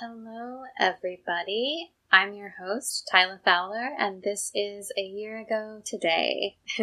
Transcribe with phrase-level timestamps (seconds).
[0.00, 1.92] Hello, everybody.
[2.12, 6.58] I'm your host, Tyla Fowler, and this is a year ago today.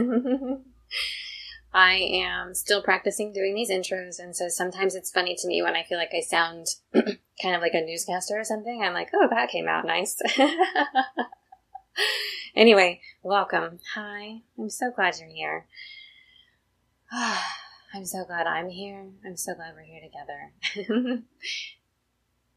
[1.74, 5.76] I am still practicing doing these intros, and so sometimes it's funny to me when
[5.76, 8.82] I feel like I sound kind of like a newscaster or something.
[8.82, 10.18] I'm like, oh, that came out nice.
[12.56, 13.78] anyway, welcome.
[13.94, 14.42] Hi.
[14.58, 15.68] I'm so glad you're here.
[17.12, 19.06] I'm so glad I'm here.
[19.24, 21.24] I'm so glad we're here together.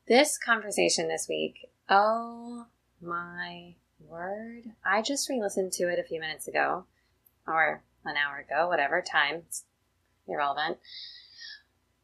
[0.08, 2.66] This conversation this week, oh
[3.02, 4.62] my word.
[4.84, 6.84] I just re listened to it a few minutes ago,
[7.44, 9.42] or an hour ago, whatever, time.
[9.48, 9.64] It's
[10.28, 10.78] irrelevant.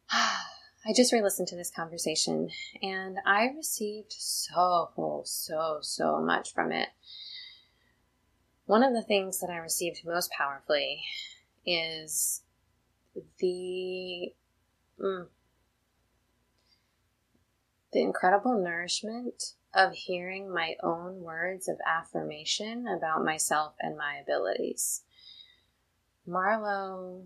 [0.11, 2.49] I just re listened to this conversation
[2.81, 6.89] and I received so, so, so much from it.
[8.65, 11.03] One of the things that I received most powerfully
[11.65, 12.41] is
[13.39, 14.33] the.
[14.99, 15.27] Mm,
[17.93, 25.01] the incredible nourishment of hearing my own words of affirmation about myself and my abilities.
[26.25, 27.23] Marlowe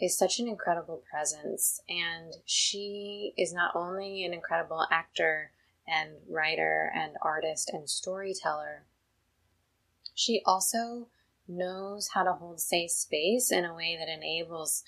[0.00, 5.52] is such an incredible presence, and she is not only an incredible actor
[5.86, 8.84] and writer and artist and storyteller,
[10.14, 11.08] she also
[11.48, 14.82] knows how to hold safe space in a way that enables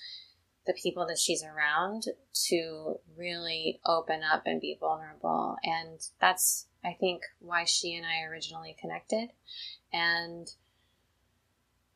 [0.65, 2.05] the people that she's around
[2.47, 5.57] to really open up and be vulnerable.
[5.63, 9.29] And that's, I think, why she and I originally connected.
[9.93, 10.47] And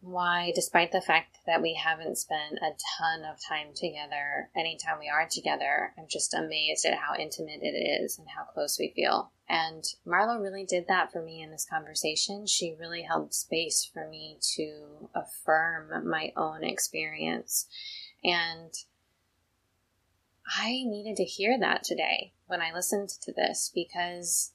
[0.02, 5.10] why, despite the fact that we haven't spent a ton of time together, anytime we
[5.10, 9.32] are together, I'm just amazed at how intimate it is and how close we feel.
[9.50, 12.46] And Marlowe really did that for me in this conversation.
[12.48, 17.68] She really held space for me to affirm my own experience
[18.24, 18.74] and
[20.46, 24.52] I needed to hear that today when I listened to this because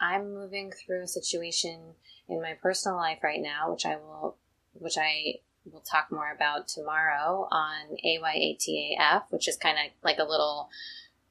[0.00, 1.94] I'm moving through a situation
[2.28, 4.36] in my personal life right now, which I will,
[4.72, 5.40] which I
[5.70, 10.70] will talk more about tomorrow on AYATAF, which is kind of like a little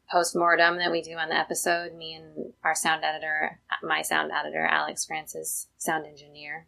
[0.10, 1.94] post mortem that we do on the episode.
[1.94, 6.68] Me and our sound editor, my sound editor, Alex Francis, sound engineer,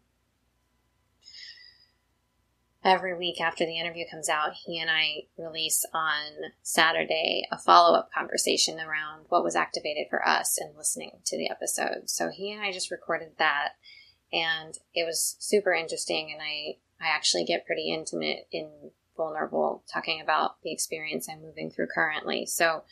[2.83, 7.97] every week after the interview comes out, he and I release on Saturday a follow
[7.97, 12.09] up conversation around what was activated for us in listening to the episode.
[12.09, 13.69] So he and I just recorded that,
[14.31, 16.31] and it was super interesting.
[16.31, 18.69] And I, I actually get pretty intimate in
[19.15, 22.45] vulnerable talking about the experience I'm moving through currently.
[22.45, 22.83] So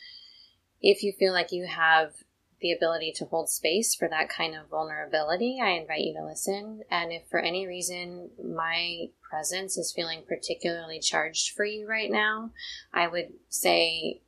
[0.80, 2.12] if you feel like you have
[2.62, 6.82] the ability to hold space for that kind of vulnerability, I invite you to listen.
[6.90, 12.52] And if for any reason my presence is feeling particularly charged for you right now,
[12.94, 14.22] I would say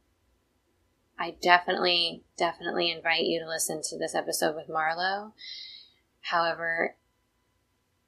[1.19, 5.33] I definitely, definitely invite you to listen to this episode with Marlowe.
[6.21, 6.97] However,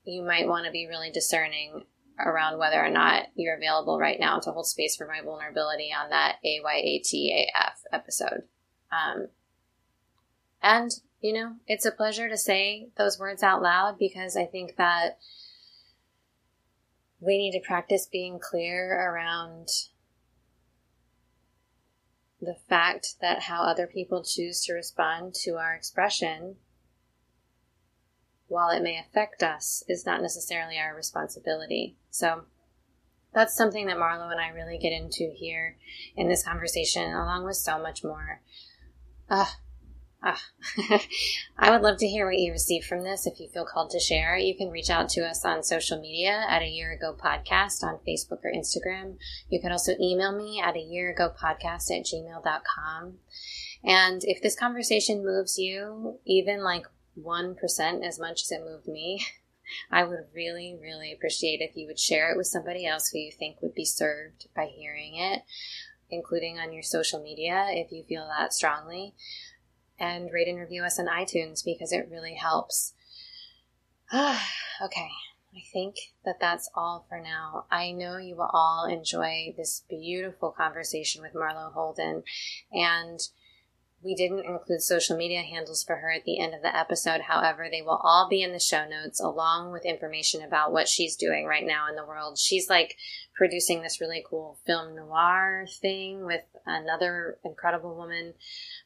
[0.05, 1.85] you might want to be really discerning
[2.19, 6.11] around whether or not you're available right now to hold space for my vulnerability on
[6.11, 8.45] that AYATAF episode.
[8.91, 9.29] Um,
[10.67, 10.91] and,
[11.21, 15.19] you know, it's a pleasure to say those words out loud because I think that
[17.21, 19.69] we need to practice being clear around
[22.41, 26.57] the fact that how other people choose to respond to our expression,
[28.49, 31.97] while it may affect us, is not necessarily our responsibility.
[32.11, 32.43] So,
[33.33, 35.77] that's something that Marlowe and I really get into here
[36.17, 38.41] in this conversation, along with so much more.
[39.31, 39.47] Uh,
[40.29, 40.43] Ah,
[41.57, 43.29] I would love to hear what you received from this.
[43.29, 46.45] If you feel called to share, you can reach out to us on social media
[46.49, 49.19] at a year ago podcast on Facebook or Instagram.
[49.49, 53.19] You can also email me at a year ago podcast at gmail.com.
[53.85, 59.25] And if this conversation moves you, even like 1% as much as it moved me,
[59.93, 63.31] I would really, really appreciate if you would share it with somebody else who you
[63.31, 65.43] think would be served by hearing it,
[66.11, 69.15] including on your social media if you feel that strongly
[69.99, 72.95] and rate and review us on iTunes because it really helps.
[74.15, 75.09] okay,
[75.57, 77.65] I think that that's all for now.
[77.71, 82.23] I know you will all enjoy this beautiful conversation with Marlowe Holden,
[82.73, 83.21] and
[84.03, 87.23] we didn't include social media handles for her at the end of the episode.
[87.23, 91.17] However, they will all be in the show notes along with information about what she's
[91.17, 92.39] doing right now in the world.
[92.39, 92.97] She's like
[93.37, 98.33] producing this really cool film noir thing with another incredible woman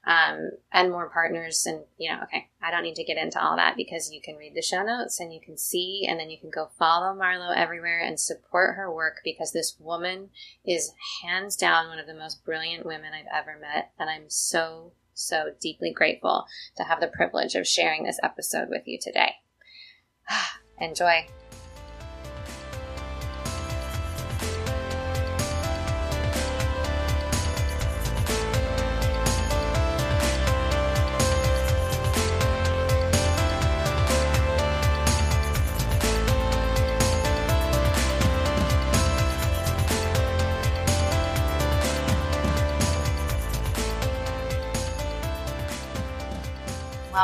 [0.07, 1.65] um, and more partners.
[1.67, 4.37] And, you know, okay, I don't need to get into all that because you can
[4.37, 7.55] read the show notes and you can see, and then you can go follow Marlowe
[7.55, 10.31] everywhere and support her work because this woman
[10.67, 10.93] is
[11.23, 13.93] hands down one of the most brilliant women I've ever met.
[13.99, 18.83] And I'm so so deeply grateful to have the privilege of sharing this episode with
[18.87, 19.35] you today.
[20.79, 21.27] Enjoy.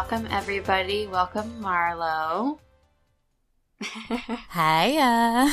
[0.09, 1.09] Welcome, everybody.
[1.09, 2.61] Welcome, Marlowe.
[3.81, 5.51] Hiya.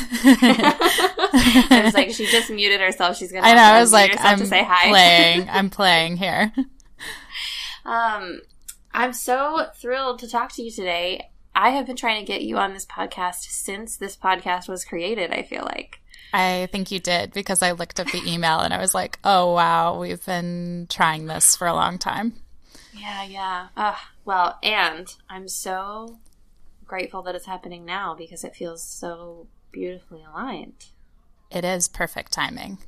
[1.31, 3.17] I was like, she just muted herself.
[3.17, 3.47] She's gonna.
[3.47, 3.63] I know.
[3.63, 4.89] I was like, I'm to say hi.
[4.89, 5.49] playing.
[5.49, 6.53] I'm playing here.
[7.83, 8.41] Um,
[8.93, 11.31] I'm so thrilled to talk to you today.
[11.55, 15.31] I have been trying to get you on this podcast since this podcast was created.
[15.31, 15.99] I feel like.
[16.31, 19.53] I think you did because I looked up the email and I was like, oh
[19.53, 22.42] wow, we've been trying this for a long time.
[22.95, 23.67] Yeah, yeah.
[23.75, 23.95] Uh,
[24.25, 26.19] well, and I'm so
[26.85, 30.87] grateful that it's happening now because it feels so beautifully aligned.
[31.49, 32.79] It is perfect timing.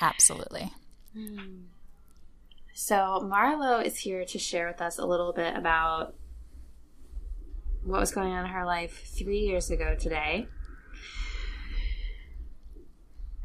[0.00, 0.72] Absolutely.
[1.14, 1.62] Hmm.
[2.74, 6.14] So, Marlowe is here to share with us a little bit about
[7.84, 10.48] what was going on in her life three years ago today.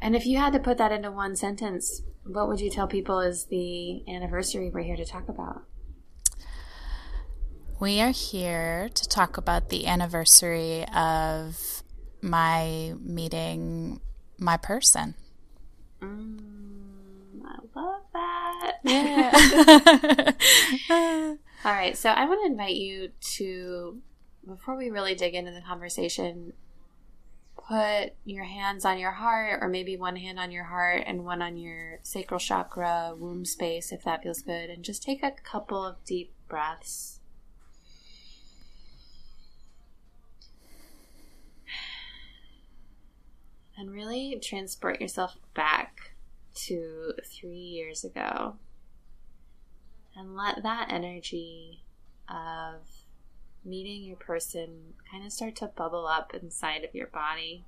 [0.00, 3.20] And if you had to put that into one sentence, what would you tell people
[3.20, 5.64] is the anniversary we're here to talk about?
[7.80, 11.82] We are here to talk about the anniversary of
[12.20, 14.00] my meeting
[14.38, 15.14] my person.
[16.00, 18.72] Mm, I love that.
[18.84, 20.32] Yeah.
[21.64, 24.00] All right, so I want to invite you to,
[24.46, 26.52] before we really dig into the conversation,
[27.72, 31.40] put your hands on your heart, or maybe one hand on your heart and one
[31.40, 35.82] on your sacral chakra, womb space, if that feels good, and just take a couple
[35.82, 37.20] of deep breaths.
[43.78, 46.12] And really transport yourself back
[46.66, 48.56] to three years ago.
[50.14, 51.84] And let that energy
[52.28, 52.82] of
[53.64, 57.64] meeting your person kind of start to bubble up inside of your body.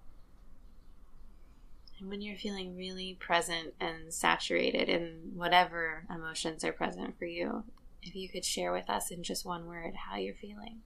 [1.99, 7.65] And when you're feeling really present and saturated in whatever emotions are present for you,
[8.03, 10.81] if you could share with us in just one word how you're feeling.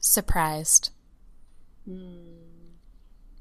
[0.00, 0.90] Surprised.
[1.88, 2.44] Mm.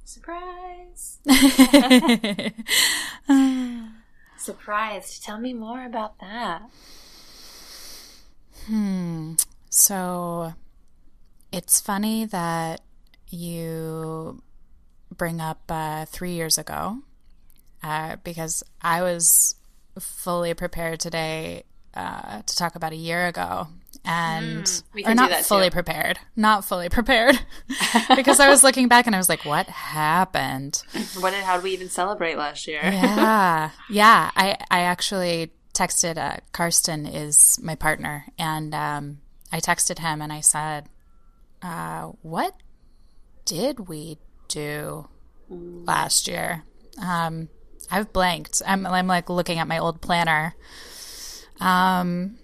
[0.06, 1.19] Surprise!
[4.38, 5.24] Surprised.
[5.24, 6.63] Tell me more about that.
[8.68, 9.33] Hmm.
[9.69, 10.54] So
[11.51, 12.81] it's funny that
[13.30, 14.42] you
[15.15, 17.00] bring up uh, three years ago
[17.83, 19.56] uh, because I was
[20.00, 21.63] fully prepared today
[21.94, 23.68] uh, to talk about a year ago
[24.06, 25.74] and Mm, we or not fully too.
[25.74, 27.39] prepared not fully prepared
[28.18, 30.81] because i was looking back and i was like what happened
[31.19, 32.81] What did, how did we even celebrate last year?
[32.83, 38.25] yeah yeah i i actually texted uh, karsten is my partner.
[38.37, 39.19] And um,
[39.51, 40.89] i texted him and i said
[41.61, 42.55] uh, what
[43.45, 44.17] did we
[44.47, 45.07] do
[45.49, 46.63] last year?
[47.01, 47.49] Um,
[47.89, 48.61] i've blanked.
[48.65, 50.55] I'm, I'm like looking at my old planner.
[51.59, 52.37] Um,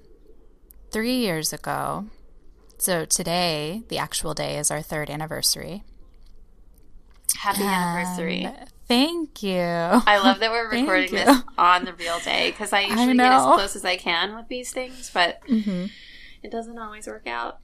[0.92, 2.06] three years ago.
[2.78, 5.84] So today the actual day is our third anniversary.
[7.38, 8.44] Happy anniversary.
[8.44, 12.82] And thank you I love that we're recording this on the real day because I
[12.82, 15.90] usually get as close as I can with these things, but Mhm.
[16.44, 17.60] it doesn't always work out.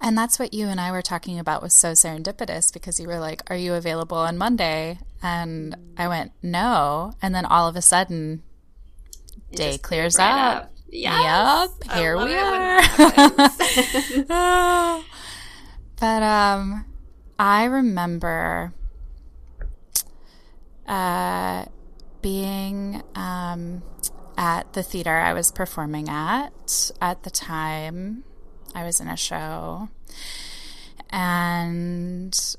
[0.00, 3.18] And that's what you and I were talking about was so serendipitous because you were
[3.18, 4.98] like, Are you available on Monday?
[5.22, 7.14] And I went, No.
[7.22, 8.42] And then all of a sudden,
[9.50, 10.70] It day clears right up.
[10.90, 11.70] Yes.
[11.80, 12.82] Yep, I here we are.
[15.98, 16.84] but um,
[17.38, 18.74] I remember
[20.86, 21.64] uh,
[22.22, 23.82] being um,
[24.36, 28.24] at the theater I was performing at at the time.
[28.74, 29.88] I was in a show,
[31.10, 32.56] and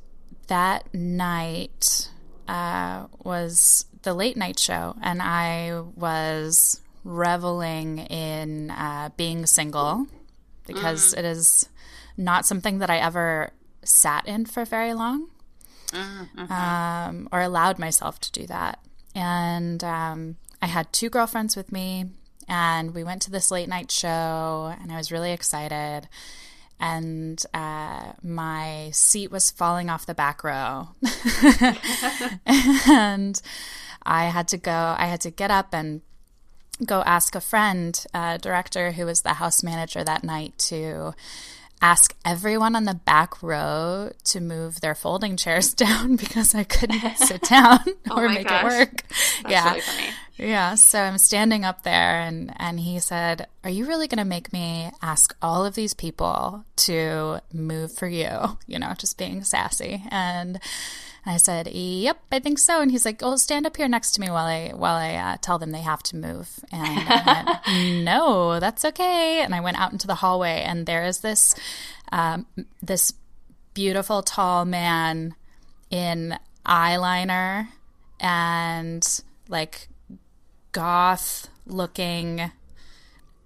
[0.47, 2.09] that night
[2.47, 10.07] uh, was the late night show, and I was reveling in uh, being single
[10.65, 11.69] because it is
[12.17, 13.51] not something that I ever
[13.83, 15.29] sat in for very long
[15.93, 18.79] um, or allowed myself to do that.
[19.15, 22.05] And um, I had two girlfriends with me,
[22.47, 26.07] and we went to this late night show, and I was really excited.
[26.79, 30.89] And uh, my seat was falling off the back row.
[32.45, 33.41] and
[34.03, 36.01] I had to go, I had to get up and
[36.85, 41.13] go ask a friend, a director who was the house manager that night, to
[41.81, 47.17] ask everyone on the back row to move their folding chairs down because I couldn't
[47.17, 47.79] sit down
[48.09, 48.63] Oh or make gosh.
[48.63, 49.03] it work.
[49.43, 49.69] That's yeah.
[49.69, 50.07] really funny.
[50.39, 54.23] Yeah, so I'm standing up there and and he said, "Are you really going to
[54.25, 59.43] make me ask all of these people to move for you?" You know, just being
[59.43, 60.03] sassy.
[60.11, 60.59] And
[61.29, 64.21] I said, "Yep, I think so." And he's like, "Oh, stand up here next to
[64.21, 68.03] me while I while I uh, tell them they have to move." And I went,
[68.05, 71.55] "No, that's okay." And I went out into the hallway and there is this
[72.11, 72.45] um,
[72.81, 73.13] this
[73.73, 75.35] beautiful tall man
[75.89, 77.67] in eyeliner
[78.19, 79.87] and like
[80.71, 82.51] goth looking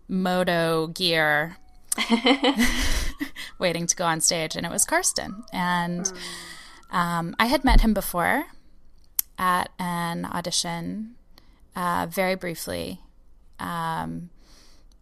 [0.07, 1.57] moto gear
[3.59, 6.11] waiting to go on stage and it was karsten and
[6.91, 8.45] um, i had met him before
[9.38, 11.15] at an audition
[11.75, 13.00] uh, very briefly.
[13.60, 14.29] Um,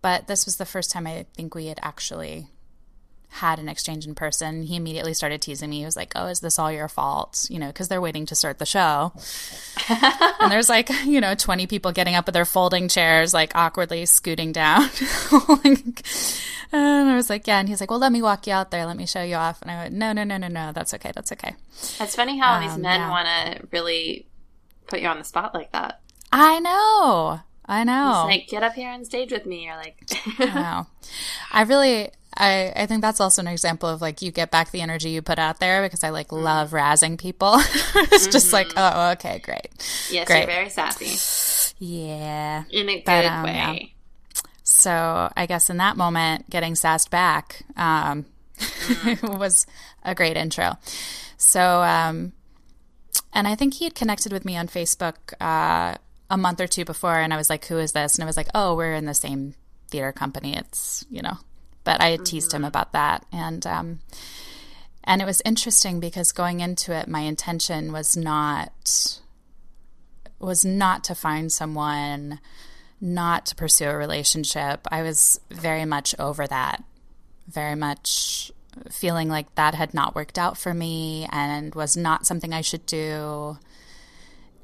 [0.01, 2.47] but this was the first time i think we had actually
[3.31, 4.63] had an exchange in person.
[4.63, 5.79] He immediately started teasing me.
[5.79, 8.35] He was like, "Oh, is this all your fault?" You know, because they're waiting to
[8.35, 9.13] start the show,
[9.89, 14.05] and there's like you know twenty people getting up with their folding chairs, like awkwardly
[14.05, 14.89] scooting down.
[16.71, 18.85] And I was like, "Yeah," and he's like, "Well, let me walk you out there.
[18.85, 20.71] Let me show you off." And I went, "No, no, no, no, no.
[20.71, 21.11] That's okay.
[21.15, 21.55] That's okay."
[21.99, 23.09] It's funny how these Um, men yeah.
[23.09, 24.27] want to really
[24.85, 25.99] put you on the spot like that.
[26.31, 27.39] I know.
[27.65, 28.25] I know.
[28.27, 29.65] It's like, get up here on stage with me.
[29.65, 29.97] You're like,
[30.39, 30.87] I know.
[31.51, 34.79] I really, I, I think that's also an example of like you get back the
[34.81, 37.55] energy you put out there because I like love razzing people.
[37.59, 39.67] it's just like, oh, okay, great.
[40.09, 40.39] yes, Great.
[40.39, 42.63] you're very sassy Yeah.
[42.69, 43.53] in a good But, um, way.
[43.53, 44.41] yeah.
[44.63, 48.25] So I guess in that moment, getting sassed back um,
[49.23, 49.67] was
[50.03, 50.77] a great intro.
[51.37, 52.31] So, um,
[53.33, 55.95] and I think he had connected with me on Facebook uh,
[56.29, 58.37] a month or two before, and I was like, "Who is this?" And I was
[58.37, 59.53] like, "Oh, we're in the same
[59.89, 60.55] theater company.
[60.55, 61.37] It's you know."
[61.89, 63.99] But I had teased him about that, and um,
[65.03, 69.19] and it was interesting because going into it, my intention was not
[70.37, 72.41] was not to find someone
[73.01, 74.87] not to pursue a relationship.
[74.91, 76.83] I was very much over that,
[77.47, 78.51] very much
[78.91, 82.85] feeling like that had not worked out for me and was not something I should
[82.85, 83.57] do.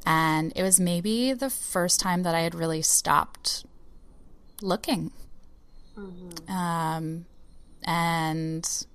[0.05, 3.65] And it was maybe the first time that I had really stopped
[4.61, 5.11] looking.
[6.47, 7.25] Um,
[7.83, 8.85] and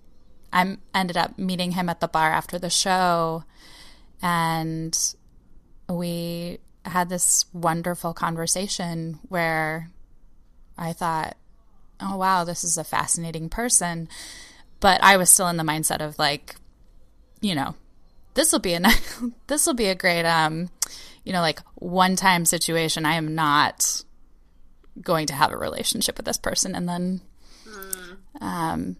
[0.52, 3.44] I ended up meeting him at the bar after the show,
[4.22, 4.96] and
[5.88, 9.90] we had this wonderful conversation where
[10.78, 11.36] I thought,
[12.00, 14.08] oh, wow, this is a fascinating person.
[14.80, 16.56] But I was still in the mindset of like,
[17.40, 17.74] you know,
[18.34, 18.80] this will be a
[19.46, 20.70] this will be a great um,
[21.24, 23.04] you know, like one time situation.
[23.04, 24.02] I am not
[25.02, 27.20] going to have a relationship with this person, and then
[28.40, 28.96] um,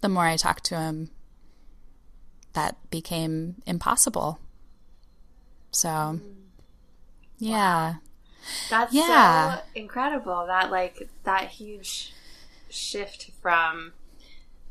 [0.00, 1.10] the more I talked to him,
[2.52, 4.38] that became impossible.
[5.70, 6.20] So,
[7.38, 7.96] yeah.
[8.70, 9.56] That's Yeah.
[9.56, 10.46] so incredible.
[10.46, 12.12] That like that huge
[12.70, 13.92] shift from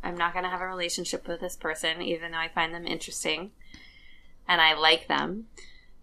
[0.03, 2.85] I'm not going to have a relationship with this person even though I find them
[2.87, 3.51] interesting
[4.47, 5.47] and I like them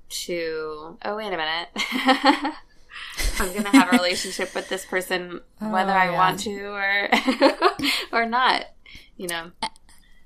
[0.08, 2.54] to oh wait a minute.
[3.38, 6.16] I'm going to have a relationship with this person whether Oh, I yeah.
[6.16, 7.08] want to or
[8.22, 8.66] or not,
[9.16, 9.50] you know.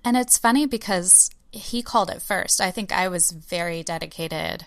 [0.05, 2.61] And it's funny because he called it first.
[2.61, 4.67] I think I was very dedicated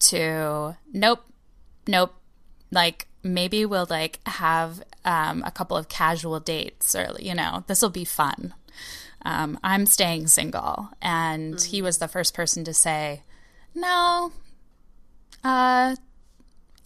[0.00, 1.24] to nope,
[1.86, 2.14] nope.
[2.70, 7.80] Like maybe we'll like have um, a couple of casual dates or you know this
[7.82, 8.54] will be fun.
[9.24, 13.22] Um, I'm staying single, and he was the first person to say,
[13.74, 14.30] "No,
[15.42, 15.96] uh,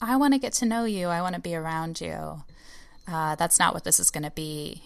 [0.00, 1.08] I want to get to know you.
[1.08, 2.42] I want to be around you.
[3.06, 4.82] Uh, that's not what this is going to be."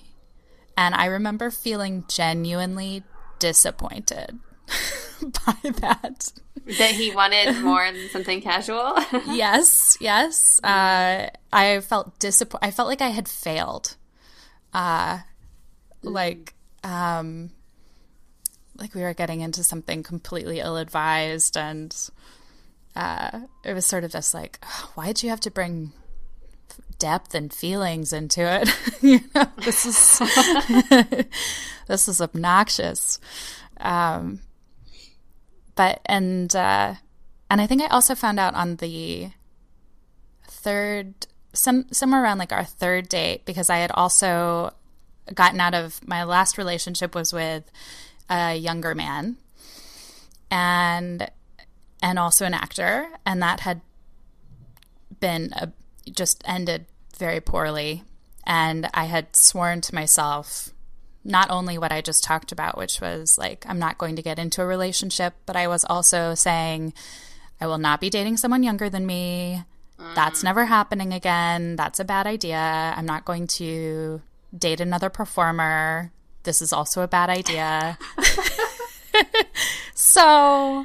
[0.76, 3.04] And I remember feeling genuinely
[3.38, 4.38] disappointed
[5.46, 6.32] by that.
[6.78, 8.96] That he wanted more than something casual.
[9.26, 10.60] Yes, yes.
[10.64, 12.66] Uh, I felt disappointed.
[12.66, 13.96] I felt like I had failed.
[14.72, 15.20] Uh,
[16.02, 17.50] like, um,
[18.76, 21.94] like we were getting into something completely ill-advised, and
[22.96, 25.92] uh, it was sort of just like, why'd you have to bring
[26.98, 28.68] depth and feelings into it?
[29.02, 30.18] you know, this is
[31.88, 33.18] this is obnoxious.
[33.78, 34.40] Um,
[35.74, 36.94] but and uh,
[37.50, 39.30] and I think I also found out on the
[40.46, 44.72] third some somewhere around like our third date because I had also
[45.32, 47.70] gotten out of my last relationship was with
[48.28, 49.36] a younger man
[50.50, 51.30] and
[52.04, 53.80] and also an actor and that had
[55.20, 55.72] been a,
[56.10, 56.84] just ended
[57.16, 58.04] very poorly.
[58.46, 60.68] And I had sworn to myself
[61.24, 64.38] not only what I just talked about, which was like, I'm not going to get
[64.38, 66.92] into a relationship, but I was also saying,
[67.58, 69.62] I will not be dating someone younger than me.
[70.14, 70.44] That's mm.
[70.44, 71.76] never happening again.
[71.76, 72.92] That's a bad idea.
[72.94, 74.20] I'm not going to
[74.56, 76.12] date another performer.
[76.42, 77.96] This is also a bad idea.
[79.94, 80.84] so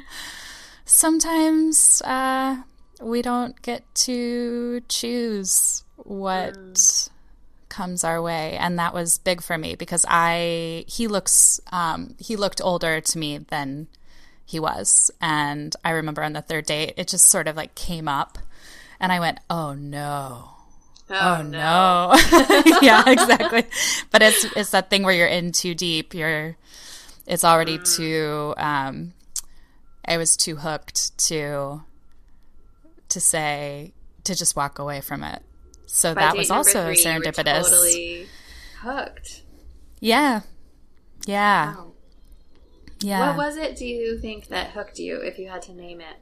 [0.90, 2.56] sometimes uh,
[3.00, 7.10] we don't get to choose what mm.
[7.68, 12.36] comes our way, and that was big for me because I he looks um, he
[12.36, 13.86] looked older to me than
[14.44, 18.08] he was, and I remember on the third date it just sort of like came
[18.08, 18.38] up,
[18.98, 20.50] and I went, "Oh no."
[21.12, 22.12] Oh, oh no.
[22.12, 22.78] no.
[22.82, 23.64] yeah, exactly.
[24.12, 26.14] But it's it's that thing where you're in too deep.
[26.14, 26.56] You're
[27.26, 27.96] it's already mm.
[27.96, 29.12] too um
[30.10, 31.82] I was too hooked to
[33.10, 33.92] to say
[34.24, 35.40] to just walk away from it.
[35.86, 37.62] So By that was also three, serendipitous.
[37.62, 38.26] totally
[38.80, 39.42] hooked.
[40.00, 40.40] Yeah.
[41.26, 41.76] Yeah.
[41.76, 41.92] Wow.
[43.00, 43.28] Yeah.
[43.28, 46.16] What was it do you think that hooked you if you had to name it?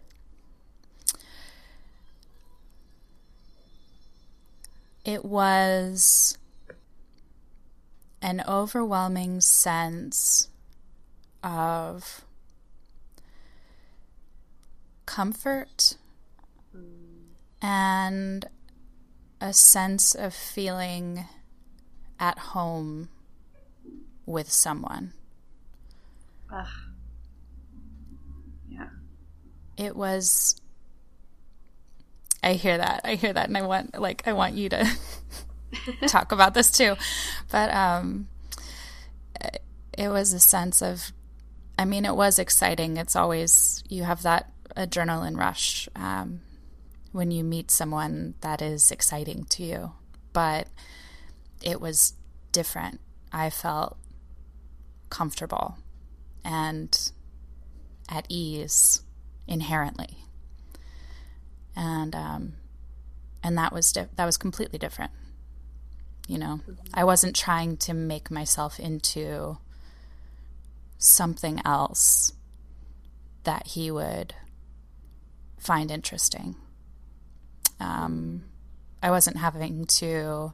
[5.07, 6.37] It was
[8.21, 10.49] an overwhelming sense
[11.42, 12.23] of
[15.08, 15.96] comfort
[17.62, 18.44] and
[19.40, 21.24] a sense of feeling
[22.20, 23.08] at home
[24.26, 25.14] with someone.
[26.52, 26.66] Ugh.
[28.68, 28.88] Yeah.
[29.78, 30.60] It was
[32.42, 33.00] I hear that.
[33.04, 34.86] I hear that and I want like I want you to
[36.06, 36.96] talk about this too.
[37.50, 38.28] But um
[39.96, 41.12] it was a sense of
[41.78, 42.98] I mean it was exciting.
[42.98, 46.40] It's always you have that adrenaline rush um,
[47.12, 49.92] when you meet someone that is exciting to you.
[50.32, 50.68] But
[51.62, 52.14] it was
[52.52, 53.00] different.
[53.32, 53.96] I felt
[55.11, 55.78] comfortable
[56.44, 57.11] and
[58.09, 59.02] at ease
[59.46, 60.18] inherently,
[61.76, 62.52] and um,
[63.42, 65.12] and that was di- that was completely different.
[66.26, 66.61] You know.
[66.92, 69.59] I wasn't trying to make myself into
[70.98, 72.33] something else
[73.44, 74.35] that he would
[75.59, 76.57] find interesting.
[77.81, 78.44] Um,
[79.03, 80.53] I wasn't having to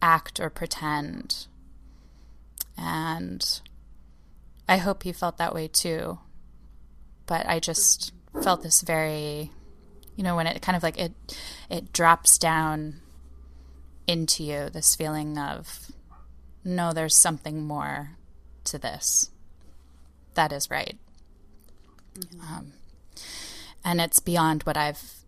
[0.00, 1.46] act or pretend.
[2.76, 3.60] And
[4.68, 6.18] I hope he felt that way too.
[7.26, 9.50] But I just felt this very,
[10.16, 11.12] you know, when it kind of like it
[11.70, 13.00] it drops down
[14.06, 15.90] into you, this feeling of
[16.64, 18.10] no, there's something more
[18.64, 19.30] to this.
[20.34, 20.98] That is right.
[22.18, 22.40] Mm-hmm.
[22.40, 22.72] Um,
[23.84, 25.24] and it's beyond what I've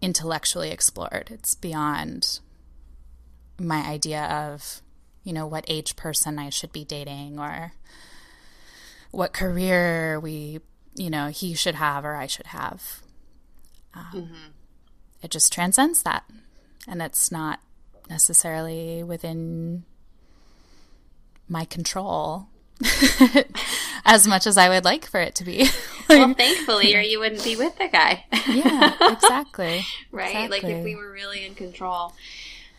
[0.00, 1.30] intellectually explored.
[1.30, 2.40] It's beyond
[3.58, 4.82] my idea of,
[5.24, 7.72] you know, what age person I should be dating or
[9.10, 10.60] what career we,
[10.94, 13.02] you know, he should have or I should have.
[13.94, 14.50] Um, mm-hmm.
[15.22, 16.24] It just transcends that.
[16.86, 17.60] And it's not
[18.08, 19.84] necessarily within
[21.48, 22.48] my control
[24.04, 25.68] as much as I would like for it to be.
[26.08, 28.24] well, thankfully, or you wouldn't be with the guy.
[28.48, 29.84] yeah, exactly.
[30.10, 30.28] right?
[30.28, 30.48] Exactly.
[30.48, 32.12] Like if we were really in control.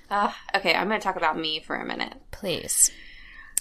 [0.09, 2.13] Uh, okay, I'm going to talk about me for a minute.
[2.31, 2.91] Please.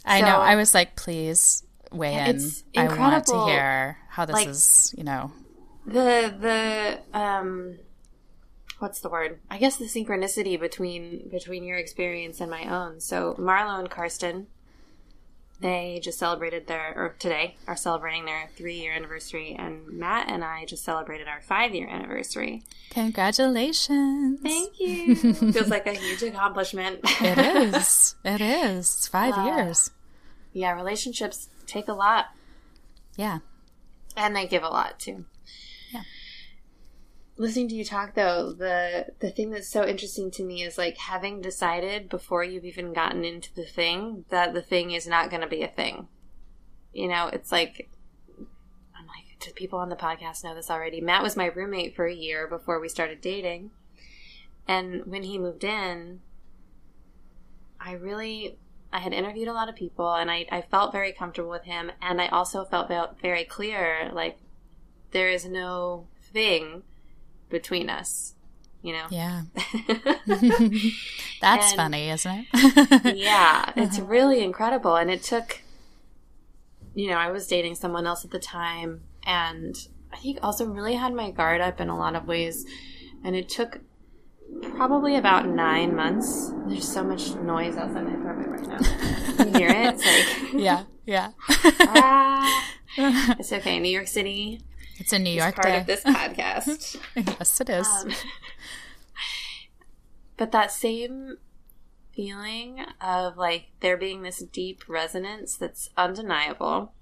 [0.04, 0.38] I know.
[0.38, 2.40] I was like, please weigh in.
[2.76, 5.32] I want to hear how this like, is, you know.
[5.86, 6.34] The,
[7.12, 7.78] the, um,
[8.78, 9.40] what's the word?
[9.50, 13.00] I guess the synchronicity between between your experience and my own.
[13.00, 14.46] So Marlowe and Karsten
[15.60, 20.44] they just celebrated their, or today are celebrating their three year anniversary, and Matt and
[20.44, 22.62] I just celebrated our five year anniversary.
[22.90, 24.40] Congratulations!
[24.42, 25.14] Thank you.
[25.34, 27.00] Feels like a huge accomplishment.
[27.20, 28.14] it is.
[28.24, 28.96] It is.
[28.96, 29.90] It's five uh, years.
[30.52, 32.26] Yeah, relationships take a lot.
[33.16, 33.38] Yeah.
[34.16, 35.24] And they give a lot too
[37.38, 40.96] listening to you talk though the the thing that's so interesting to me is like
[40.96, 45.42] having decided before you've even gotten into the thing that the thing is not going
[45.42, 46.08] to be a thing.
[46.92, 47.90] You know it's like
[48.98, 51.00] i'm like do people on the podcast know this already?
[51.00, 53.70] Matt was my roommate for a year before we started dating.
[54.66, 56.20] And when he moved in
[57.78, 58.56] i really
[58.92, 61.92] i had interviewed a lot of people and i, I felt very comfortable with him.
[62.00, 62.88] And i also felt
[63.20, 64.38] very clear like
[65.12, 66.82] there is no thing
[67.48, 68.34] between us
[68.82, 69.42] you know yeah
[71.40, 74.06] that's and, funny isn't it yeah it's uh-huh.
[74.06, 75.62] really incredible and it took
[76.94, 80.94] you know i was dating someone else at the time and i think also really
[80.94, 82.64] had my guard up in a lot of ways
[83.24, 83.80] and it took
[84.76, 86.52] probably about nine months.
[86.66, 89.44] There's so much noise outside my apartment right now.
[89.44, 89.94] you hear it?
[89.94, 91.30] It's like yeah, yeah.
[91.48, 92.66] ah.
[92.98, 93.78] It's okay.
[93.78, 94.60] New York City.
[94.98, 95.80] It's a New York part day.
[95.80, 96.96] of this podcast.
[97.14, 97.86] yes, it is.
[97.86, 98.12] Um,
[100.36, 101.36] but that same
[102.14, 106.92] feeling of like there being this deep resonance that's undeniable.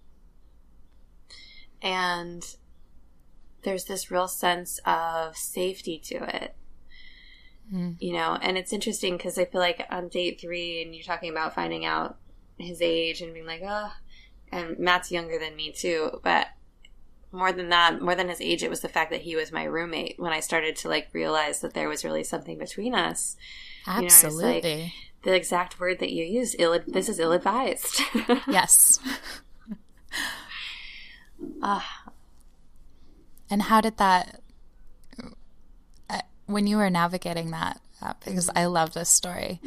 [1.81, 2.45] And
[3.63, 6.55] there's this real sense of safety to it.
[7.73, 7.97] Mm.
[7.99, 11.31] You know, and it's interesting because I feel like on date three, and you're talking
[11.31, 12.19] about finding out
[12.59, 13.93] his age and being like, oh,
[14.53, 16.49] and Matt's younger than me too, but
[17.35, 19.65] more than that, more than his age, it was the fact that he was my
[19.65, 23.37] roommate when I started to like realize that there was really something between us.
[23.87, 24.47] Absolutely.
[24.47, 24.93] You know, like,
[25.23, 28.01] the exact word that you used, ill this is ill advised.
[28.49, 28.99] yes.
[31.63, 31.81] uh,
[33.51, 34.41] and how did that
[36.09, 39.61] uh, when you were navigating that uh, because I love this story.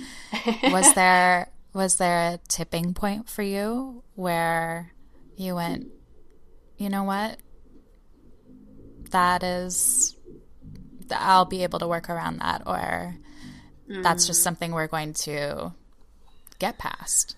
[0.63, 4.93] was there was there a tipping point for you where
[5.35, 5.87] you went,
[6.77, 7.37] you know what?
[9.11, 10.15] That is
[11.11, 13.15] I'll be able to work around that or
[13.87, 14.43] that's just mm.
[14.43, 15.73] something we're going to
[16.59, 17.35] get past.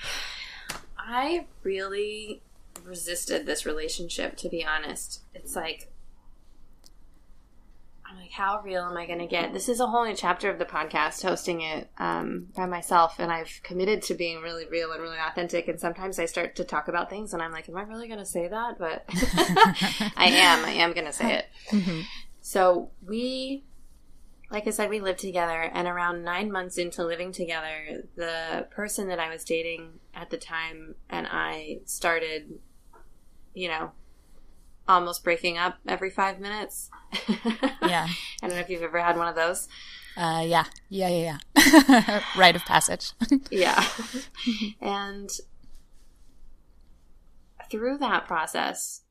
[0.98, 2.40] I really
[2.82, 5.20] resisted this relationship, to be honest.
[5.34, 5.92] It's like,
[8.24, 9.52] like, how real am I going to get?
[9.52, 13.30] This is a whole new chapter of the podcast, hosting it um, by myself, and
[13.30, 15.68] I've committed to being really real and really authentic.
[15.68, 18.20] And sometimes I start to talk about things, and I'm like, am I really going
[18.20, 18.78] to say that?
[18.78, 19.04] But
[20.16, 20.64] I am.
[20.64, 21.46] I am going to say it.
[21.74, 22.02] Mm-hmm.
[22.40, 23.64] So we
[24.50, 29.08] like I said, we lived together, and around nine months into living together, the person
[29.08, 32.60] that I was dating at the time and I started,
[33.54, 33.92] you know,
[34.86, 36.90] almost breaking up every five minutes.
[37.86, 38.08] Yeah.
[38.42, 39.68] I don't know if you've ever had one of those.
[40.16, 40.64] Uh, yeah.
[40.88, 42.20] Yeah, yeah, yeah.
[42.36, 43.12] Rite of passage.
[43.50, 43.86] Yeah.
[44.80, 45.28] and
[47.70, 49.02] through that process,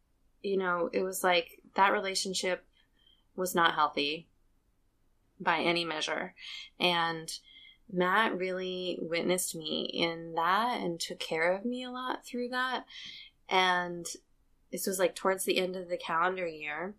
[0.42, 2.66] you know, it was like that relationship
[3.36, 4.28] was not healthy
[5.40, 6.34] by any measure.
[6.80, 7.32] And
[7.92, 12.86] Matt really witnessed me in that and took care of me a lot through that.
[13.50, 14.06] And
[14.74, 16.96] this was like towards the end of the calendar year.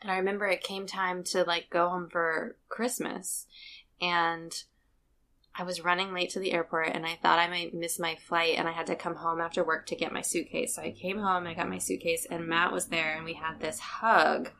[0.00, 3.46] And I remember it came time to like go home for Christmas.
[4.00, 4.54] And
[5.54, 8.54] I was running late to the airport and I thought I might miss my flight
[8.56, 10.76] and I had to come home after work to get my suitcase.
[10.76, 13.58] So I came home I got my suitcase and Matt was there and we had
[13.58, 14.50] this hug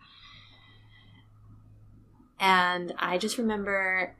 [2.40, 4.16] and I just remember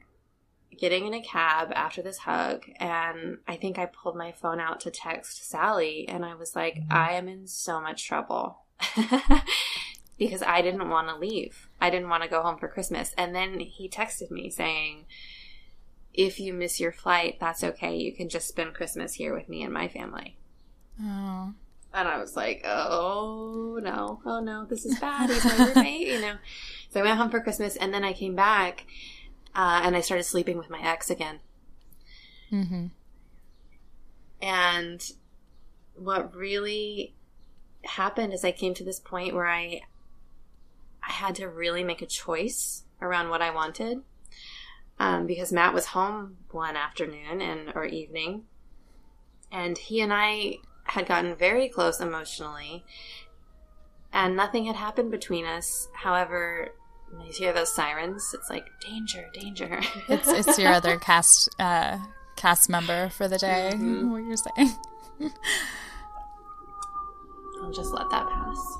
[0.77, 4.79] getting in a cab after this hug, and I think I pulled my phone out
[4.81, 6.93] to text Sally, and I was like, mm-hmm.
[6.93, 8.59] I am in so much trouble.
[10.21, 11.67] because I didn't want to leave.
[11.81, 13.11] I didn't want to go home for Christmas.
[13.17, 15.05] And then he texted me saying,
[16.13, 17.97] if you miss your flight, that's okay.
[17.97, 20.37] You can just spend Christmas here with me and my family.
[21.01, 21.53] Oh.
[21.93, 25.31] And I was like, oh no, oh no, this is bad.
[25.31, 26.35] He's my roommate, you know.
[26.91, 28.85] So I went home for Christmas, and then I came back,
[29.55, 31.39] uh, and I started sleeping with my ex again.
[32.51, 32.87] Mm-hmm.
[34.41, 35.11] And
[35.95, 37.13] what really
[37.83, 39.81] happened is I came to this point where I
[41.03, 44.01] I had to really make a choice around what I wanted.
[44.99, 48.43] Um, because Matt was home one afternoon and or evening,
[49.51, 52.85] and he and I had gotten very close emotionally,
[54.13, 55.87] and nothing had happened between us.
[55.93, 56.75] However,
[57.11, 59.81] when you hear those sirens, it's like danger, danger.
[60.07, 61.97] It's it's your other cast uh,
[62.35, 63.71] cast member for the day.
[63.73, 64.09] Mhm.
[64.11, 64.75] What you're saying?
[67.63, 68.77] I'll just let that pass.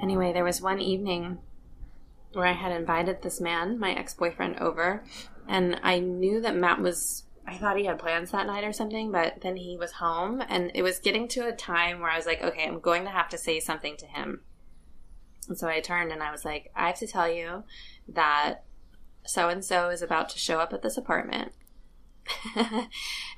[0.00, 1.38] Anyway, there was one evening
[2.32, 5.04] where I had invited this man, my ex boyfriend, over,
[5.48, 7.24] and I knew that Matt was.
[7.46, 10.70] I thought he had plans that night or something, but then he was home, and
[10.74, 13.28] it was getting to a time where I was like, okay, I'm going to have
[13.30, 14.42] to say something to him.
[15.48, 17.64] And so I turned and I was like, I have to tell you
[18.08, 18.62] that
[19.26, 21.52] so and so is about to show up at this apartment.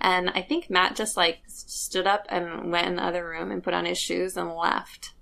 [0.00, 3.62] and I think Matt just like stood up and went in the other room and
[3.64, 5.14] put on his shoes and left.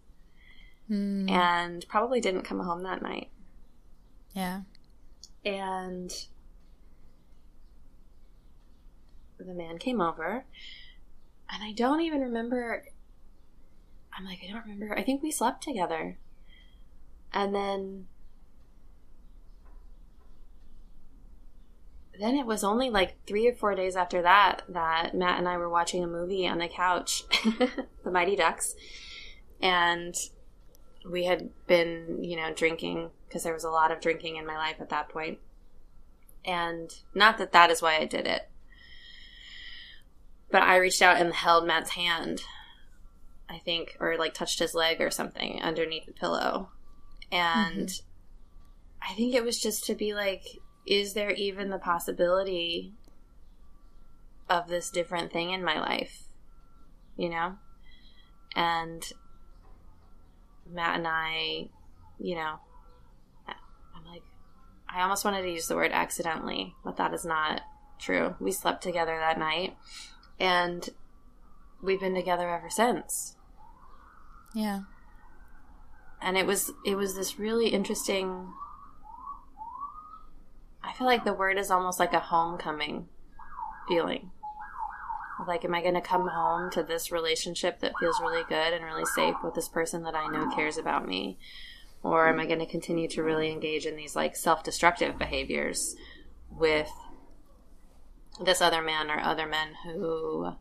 [0.90, 3.30] Mm, And probably didn't come home that night.
[4.34, 4.62] yeah.
[5.44, 6.12] And
[9.42, 10.44] the man came over,
[11.50, 12.84] and I don't even remember.
[14.16, 14.96] I'm like, I don't remember.
[14.96, 16.18] I think we slept together.
[17.32, 18.08] And then
[22.18, 25.56] then it was only like three or four days after that that Matt and I
[25.56, 27.24] were watching a movie on the couch,
[28.04, 28.74] The Mighty Ducks,
[29.60, 30.14] and
[31.08, 34.56] we had been, you know, drinking because there was a lot of drinking in my
[34.56, 35.38] life at that point.
[36.44, 38.48] And not that that is why I did it,
[40.52, 42.42] but I reached out and held Matt's hand,
[43.48, 46.68] I think, or like touched his leg or something underneath the pillow.
[47.32, 49.10] And mm-hmm.
[49.10, 50.44] I think it was just to be like,
[50.86, 52.92] is there even the possibility
[54.50, 56.24] of this different thing in my life?
[57.16, 57.54] You know?
[58.54, 59.10] And
[60.70, 61.70] Matt and I,
[62.18, 62.56] you know,
[63.48, 64.22] I'm like,
[64.86, 67.62] I almost wanted to use the word accidentally, but that is not
[67.98, 68.34] true.
[68.38, 69.78] We slept together that night
[70.42, 70.90] and
[71.80, 73.36] we've been together ever since.
[74.54, 74.80] Yeah.
[76.20, 78.52] And it was it was this really interesting
[80.82, 83.08] I feel like the word is almost like a homecoming
[83.88, 84.32] feeling.
[85.46, 88.84] Like, am I going to come home to this relationship that feels really good and
[88.84, 91.38] really safe with this person that I know cares about me?
[92.02, 95.96] Or am I going to continue to really engage in these like self destructive behaviors
[96.50, 96.90] with
[98.44, 100.52] this other man or other men who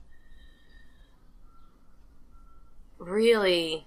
[2.97, 3.85] really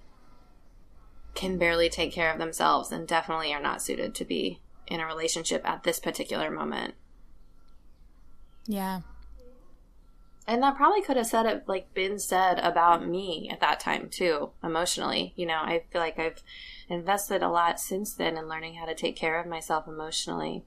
[1.33, 5.05] can barely take care of themselves and definitely are not suited to be in a
[5.05, 6.95] relationship at this particular moment.
[8.67, 9.01] Yeah.
[10.47, 14.09] And that probably could have said it like been said about me at that time
[14.09, 15.33] too, emotionally.
[15.35, 16.43] You know, I feel like I've
[16.87, 20.63] invested a lot since then in learning how to take care of myself emotionally.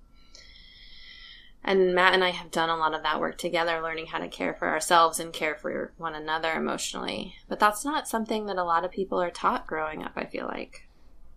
[1.64, 4.28] And Matt and I have done a lot of that work together, learning how to
[4.28, 7.34] care for ourselves and care for one another emotionally.
[7.48, 10.46] But that's not something that a lot of people are taught growing up, I feel
[10.46, 10.88] like.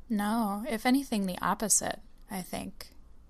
[0.10, 2.00] No, if anything, the opposite.
[2.32, 2.88] I think.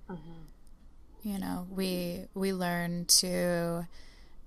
[0.09, 1.27] Mm-hmm.
[1.27, 3.87] You know, we we learn to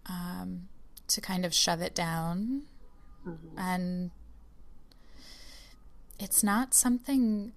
[0.07, 0.69] um,
[1.09, 2.63] to kind of shove it down,
[3.27, 3.59] mm-hmm.
[3.59, 4.11] and
[6.19, 7.53] it's not something.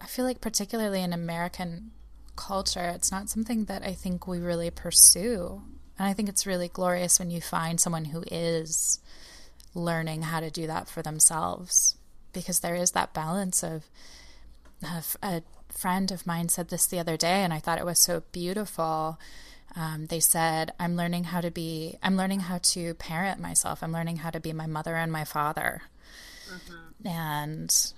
[0.00, 1.90] I feel like, particularly in American
[2.40, 5.62] culture, it's not something that I think we really pursue.
[5.98, 8.98] And I think it's really glorious when you find someone who is
[9.74, 11.96] learning how to do that for themselves
[12.32, 13.84] because there is that balance of,
[15.22, 18.22] a friend of mine said this the other day, and I thought it was so
[18.32, 19.20] beautiful.
[19.76, 23.82] Um, they said, I'm learning how to be, I'm learning how to parent myself.
[23.82, 25.82] I'm learning how to be my mother and my father.
[26.50, 27.06] Mm-hmm.
[27.06, 27.92] And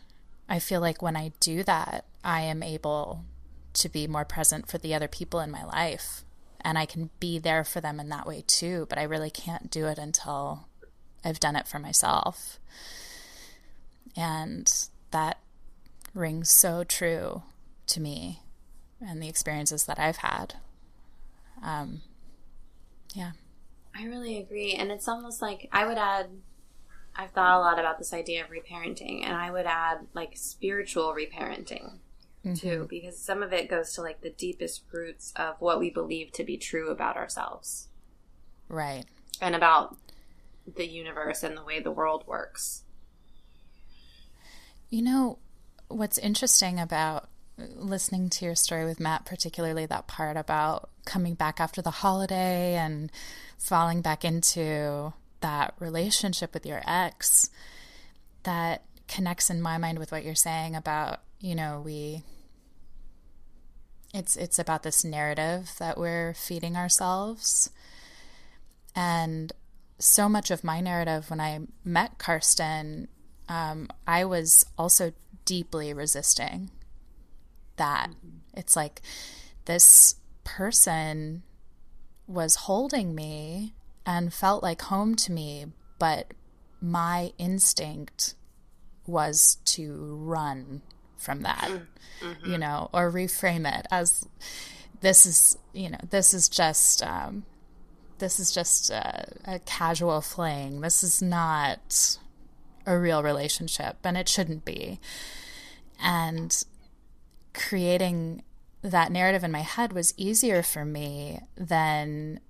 [0.48, 3.24] I feel like when I do that, I am able
[3.74, 6.24] to be more present for the other people in my life.
[6.60, 8.86] And I can be there for them in that way too.
[8.88, 10.68] But I really can't do it until
[11.24, 12.58] I've done it for myself.
[14.16, 14.72] And
[15.10, 15.38] that
[16.14, 17.42] rings so true
[17.86, 18.40] to me
[19.00, 20.54] and the experiences that I've had.
[21.62, 22.02] Um,
[23.14, 23.32] yeah.
[23.94, 24.74] I really agree.
[24.74, 26.28] And it's almost like I would add,
[27.14, 31.14] I've thought a lot about this idea of reparenting, and I would add like spiritual
[31.14, 31.98] reparenting
[32.44, 32.54] mm-hmm.
[32.54, 36.32] too, because some of it goes to like the deepest roots of what we believe
[36.32, 37.88] to be true about ourselves.
[38.68, 39.04] Right.
[39.40, 39.96] And about
[40.76, 42.84] the universe and the way the world works.
[44.90, 45.38] You know,
[45.88, 47.28] what's interesting about
[47.58, 52.74] listening to your story with Matt, particularly that part about coming back after the holiday
[52.74, 53.10] and
[53.58, 57.50] falling back into that relationship with your ex,
[58.44, 62.22] that connects in my mind with what you're saying about, you know, we
[64.14, 67.70] it's it's about this narrative that we're feeding ourselves.
[68.94, 69.52] And
[69.98, 73.08] so much of my narrative when I met Karsten,
[73.48, 75.12] um, I was also
[75.44, 76.70] deeply resisting
[77.76, 78.10] that.
[78.54, 79.00] It's like
[79.64, 81.42] this person
[82.26, 83.74] was holding me
[84.06, 85.66] and felt like home to me,
[85.98, 86.34] but
[86.80, 88.34] my instinct
[89.06, 90.82] was to run
[91.22, 91.70] from that,
[92.20, 92.50] mm-hmm.
[92.50, 94.26] you know, or reframe it as
[95.00, 97.44] this is, you know, this is just, um,
[98.18, 100.80] this is just a, a casual fling.
[100.80, 102.18] This is not
[102.86, 105.00] a real relationship, and it shouldn't be.
[106.00, 106.64] And
[107.54, 108.42] creating
[108.82, 112.40] that narrative in my head was easier for me than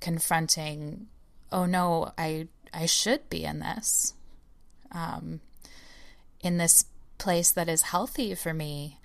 [0.00, 1.06] confronting,
[1.50, 4.12] oh no, I I should be in this,
[4.92, 5.40] um,
[6.40, 6.84] in this
[7.18, 8.98] place that is healthy for me.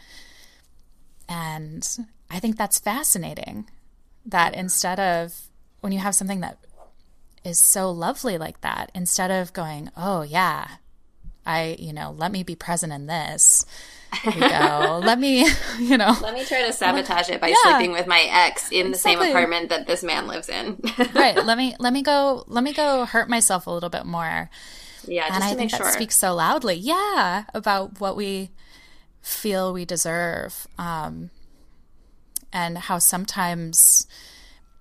[1.28, 1.88] And
[2.30, 3.70] I think that's fascinating.
[4.26, 5.48] That instead of
[5.82, 6.58] when you have something that
[7.44, 10.68] is so lovely like that, instead of going, oh yeah,
[11.46, 13.66] I, you know, let me be present in this.
[14.22, 15.00] Here we go.
[15.04, 15.48] let me,
[15.80, 16.16] you know.
[16.22, 18.92] Let me try to sabotage it by yeah, sleeping with my ex in exactly.
[18.92, 20.80] the same apartment that this man lives in.
[21.16, 21.36] right.
[21.44, 24.50] Let me let me go let me go hurt myself a little bit more.
[25.08, 25.80] Yeah, and I think sure.
[25.80, 26.76] that speaks so loudly.
[26.76, 28.52] Yeah, about what we
[29.22, 31.30] feel we deserve, um,
[32.52, 34.08] and how sometimes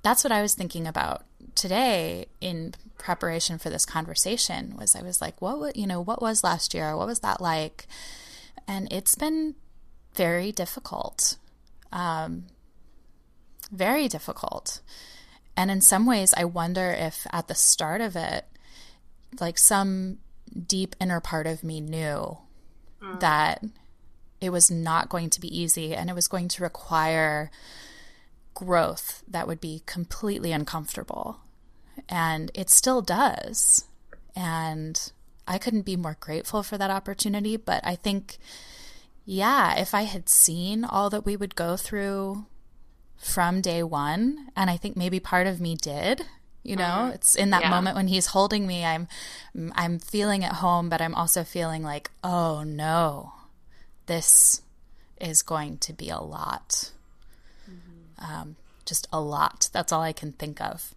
[0.02, 5.20] that's what I was thinking about today in preparation for this conversation was I was
[5.20, 6.96] like, what you know, what was last year?
[6.96, 7.86] What was that like?
[8.68, 9.54] And it's been
[10.14, 11.36] very difficult.
[11.92, 12.46] Um,
[13.72, 14.80] very difficult.
[15.56, 18.46] And in some ways, I wonder if at the start of it,
[19.38, 20.18] like some
[20.66, 22.38] deep inner part of me knew
[23.02, 23.20] mm.
[23.20, 23.62] that
[24.40, 27.50] it was not going to be easy and it was going to require
[28.54, 31.40] growth that would be completely uncomfortable.
[32.08, 33.84] And it still does.
[34.34, 35.12] And
[35.46, 37.56] I couldn't be more grateful for that opportunity.
[37.56, 38.38] But I think,
[39.24, 42.46] yeah, if I had seen all that we would go through
[43.16, 46.22] from day one, and I think maybe part of me did,
[46.62, 47.14] you know mm-hmm.
[47.14, 47.70] it's in that yeah.
[47.70, 49.08] moment when he's holding me i'm
[49.74, 53.32] i'm feeling at home but i'm also feeling like oh no
[54.06, 54.62] this
[55.20, 56.90] is going to be a lot
[57.70, 58.24] mm-hmm.
[58.24, 60.94] um, just a lot that's all i can think of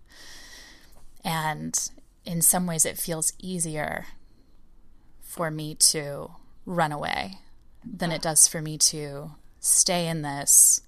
[1.23, 1.89] and
[2.25, 4.05] in some ways, it feels easier
[5.21, 6.31] for me to
[6.65, 7.39] run away
[7.83, 10.81] than it does for me to stay in this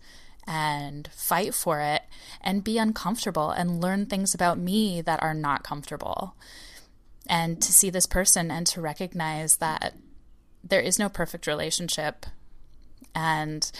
[0.48, 2.04] and fight for it
[2.42, 6.36] and be uncomfortable and learn things about me that are not comfortable.
[7.28, 9.96] And to see this person and to recognize that
[10.64, 12.26] there is no perfect relationship.
[13.14, 13.72] And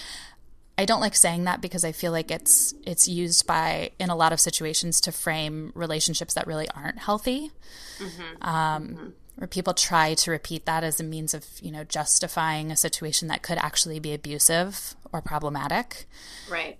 [0.78, 4.16] I don't like saying that because I feel like it's it's used by in a
[4.16, 7.52] lot of situations to frame relationships that really aren't healthy,
[7.98, 8.44] mm-hmm.
[8.44, 9.10] Um, mm-hmm.
[9.36, 13.30] where people try to repeat that as a means of you know justifying a situation
[13.30, 16.08] that could actually be abusive or problematic.
[16.50, 16.78] Right.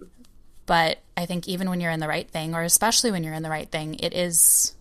[0.66, 3.44] But I think even when you're in the right thing, or especially when you're in
[3.44, 4.76] the right thing, it is,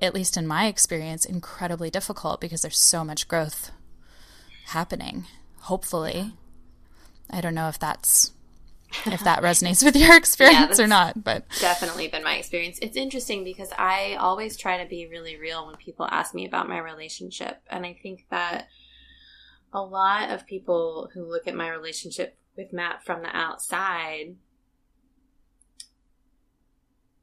[0.00, 3.72] at least in my experience, incredibly difficult because there's so much growth
[4.66, 5.26] happening.
[5.62, 6.32] Hopefully.
[7.30, 8.32] I don't know if that's
[9.06, 12.78] if that resonates with your experience yeah, or not, but definitely been my experience.
[12.82, 16.68] It's interesting because I always try to be really real when people ask me about
[16.68, 18.68] my relationship, and I think that
[19.72, 24.36] a lot of people who look at my relationship with Matt from the outside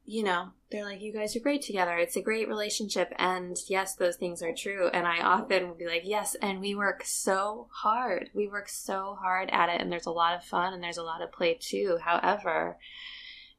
[0.09, 1.95] you know, they're like, you guys are great together.
[1.95, 3.13] It's a great relationship.
[3.19, 4.87] And yes, those things are true.
[4.91, 8.31] And I often will be like, yes, and we work so hard.
[8.33, 9.79] We work so hard at it.
[9.79, 11.99] And there's a lot of fun and there's a lot of play too.
[12.03, 12.79] However,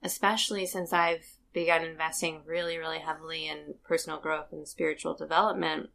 [0.02, 5.90] especially since I've begun investing really, really heavily in personal growth and spiritual development,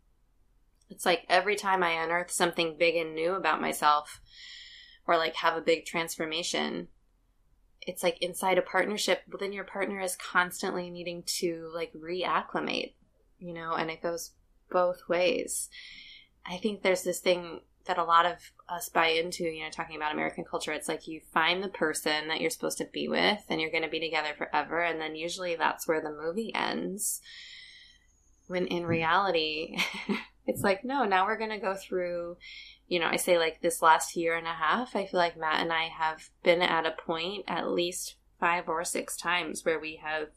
[0.89, 4.21] it's like every time I unearth something big and new about myself
[5.05, 6.87] or like have a big transformation,
[7.85, 12.93] it's like inside a partnership, but then your partner is constantly needing to like reacclimate,
[13.39, 14.31] you know, and it goes
[14.71, 15.69] both ways.
[16.45, 19.95] I think there's this thing that a lot of us buy into, you know, talking
[19.95, 20.71] about American culture.
[20.71, 23.83] It's like you find the person that you're supposed to be with and you're going
[23.83, 24.81] to be together forever.
[24.81, 27.21] And then usually that's where the movie ends.
[28.47, 29.77] When in reality,
[30.47, 32.37] it's like, no, now we're going to go through
[32.87, 35.61] you know, I say like this last year and a half, I feel like Matt
[35.61, 39.99] and I have been at a point at least five or six times where we
[40.03, 40.27] have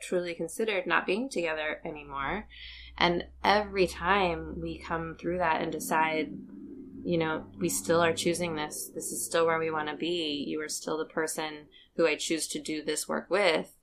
[0.00, 2.46] truly considered not being together anymore.
[2.96, 6.32] And every time we come through that and decide,
[7.02, 10.44] you know, we still are choosing this, this is still where we want to be,
[10.46, 13.76] you are still the person who I choose to do this work with,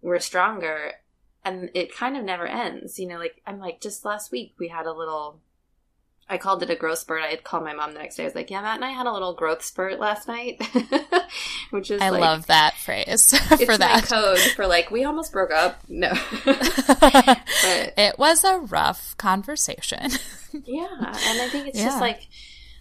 [0.00, 0.94] we're stronger.
[1.44, 2.98] And it kind of never ends.
[2.98, 5.40] You know, like, I'm like, just last week we had a little
[6.30, 7.22] I called it a growth spurt.
[7.22, 8.24] I had called my mom the next day.
[8.24, 10.62] I was like, "Yeah, Matt and I had a little growth spurt last night,"
[11.70, 15.50] which is I like, love that phrase for that code for like we almost broke
[15.50, 15.80] up.
[15.88, 16.12] No,
[16.44, 17.42] but
[17.96, 20.10] it was a rough conversation.
[20.64, 21.86] yeah, and I think it's yeah.
[21.86, 22.28] just like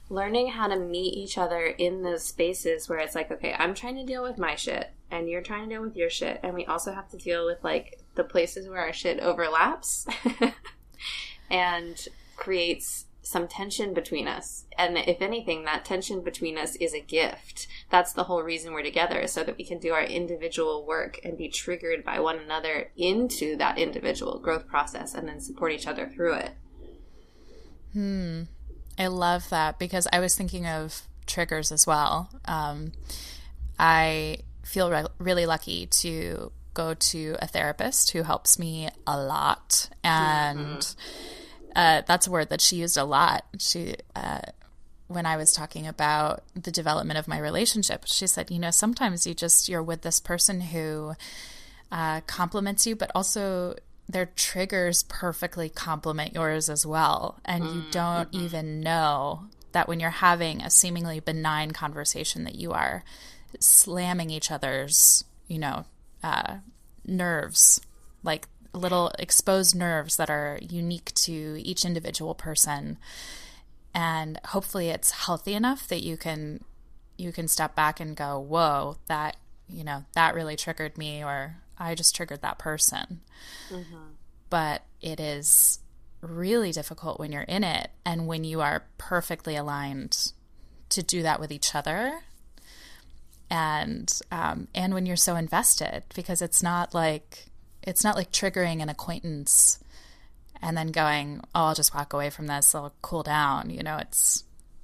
[0.09, 3.95] learning how to meet each other in those spaces where it's like, okay, I'm trying
[3.95, 6.65] to deal with my shit, and you're trying to deal with your shit, and we
[6.65, 10.05] also have to deal with like the places where our shit overlaps,
[11.49, 14.63] and creates some tension between us.
[14.77, 17.67] And if anything, that tension between us is a gift.
[17.89, 21.37] That's the whole reason we're together, so that we can do our individual work and
[21.37, 26.07] be triggered by one another into that individual growth process and then support each other
[26.07, 26.51] through it.
[27.91, 28.43] Hmm.
[28.97, 32.29] I love that because I was thinking of triggers as well.
[32.45, 32.93] Um,
[33.77, 39.89] I feel re- really lucky to go to a therapist who helps me a lot.
[40.01, 40.79] And.
[40.79, 41.43] Mm-hmm
[41.77, 43.45] uh, that's a word that she used a lot.
[43.59, 44.41] She, uh,
[45.07, 49.27] when I was talking about the development of my relationship, she said, you know, sometimes
[49.27, 51.13] you just, you're with this person who
[51.91, 53.75] uh, compliments you, but also
[54.09, 57.39] their triggers perfectly complement yours as well.
[57.45, 58.45] And you mm, don't mm-hmm.
[58.45, 63.03] even know that when you're having a seemingly benign conversation that you are
[63.59, 65.85] slamming each other's, you know,
[66.23, 66.57] uh,
[67.05, 67.79] nerves,
[68.23, 68.47] like
[68.77, 72.97] little exposed nerves that are unique to each individual person.
[73.93, 76.63] And hopefully it's healthy enough that you can
[77.17, 81.57] you can step back and go, "Whoa, that, you know, that really triggered me or
[81.77, 83.21] I just triggered that person."
[83.69, 84.13] Mm-hmm.
[84.49, 85.79] But it is
[86.21, 90.31] really difficult when you're in it and when you are perfectly aligned
[90.89, 92.21] to do that with each other
[93.49, 97.47] and um, and when you're so invested because it's not like
[97.87, 99.79] it's not like triggering an acquaintance
[100.61, 102.75] and then going oh i'll just walk away from this.
[102.75, 104.43] I'll cool down you know it's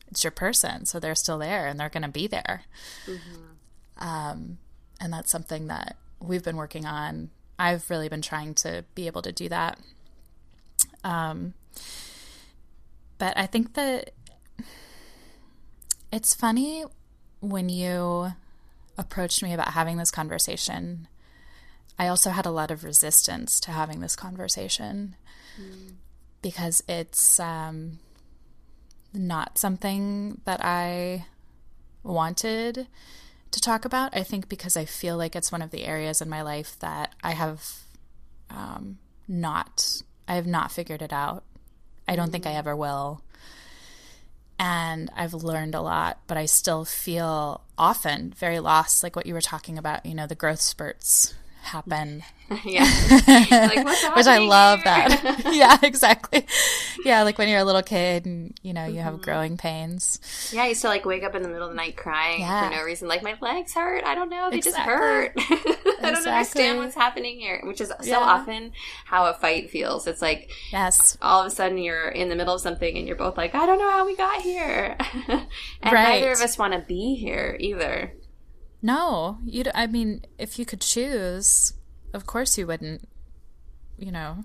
[0.10, 0.86] it's your person.
[0.86, 2.64] So they're still there and they're going to be there.
[3.08, 4.08] Mm-hmm.
[4.08, 4.58] um,
[5.02, 7.32] and that's something that we've been working on.
[7.58, 9.80] I've really been trying to be able to do that.
[11.04, 11.54] Um,
[13.18, 14.12] but i think that
[16.12, 16.86] it's funny
[17.40, 18.32] when you
[18.98, 21.08] approached me about having this conversation,
[21.98, 25.16] I also had a lot of resistance to having this conversation
[25.60, 25.94] mm.
[26.42, 28.00] because it's um,
[29.14, 31.26] not something that I
[32.04, 32.88] wanted
[33.52, 34.16] to talk about.
[34.16, 37.14] I think because I feel like it's one of the areas in my life that
[37.24, 37.64] I have
[38.50, 41.44] um, not, I have not figured it out.
[42.08, 42.34] I don't mm.
[42.34, 43.22] think I ever will
[44.60, 49.34] and I've learned a lot, but I still feel often very lost, like what you
[49.34, 51.34] were talking about, you know, the growth spurts
[51.64, 52.24] happen.
[52.66, 52.84] yeah.
[53.28, 53.86] Like,
[54.16, 54.86] Which I love here?
[54.86, 55.42] that.
[55.54, 56.46] yeah, exactly.
[57.04, 59.04] Yeah, like when you're a little kid and, you know, you mm-hmm.
[59.04, 60.20] have growing pains.
[60.52, 62.70] Yeah, I used to like wake up in the middle of the night crying yeah.
[62.70, 63.08] for no reason.
[63.08, 64.04] Like my legs hurt.
[64.04, 64.50] I don't know.
[64.50, 64.84] They exactly.
[64.84, 65.34] just hurt.
[66.04, 68.18] I don't understand what's happening here, which is so yeah.
[68.18, 68.74] often
[69.06, 70.06] how a fight feels.
[70.08, 73.16] It's like, yes, all of a sudden you're in the middle of something and you're
[73.16, 74.98] both like, I don't know how we got here.
[75.28, 75.48] and
[75.84, 76.20] right.
[76.20, 78.14] neither of us want to be here either.
[78.84, 79.64] No, you.
[79.74, 81.74] I mean, if you could choose,
[82.14, 83.08] of course you wouldn't.
[83.98, 84.44] You know,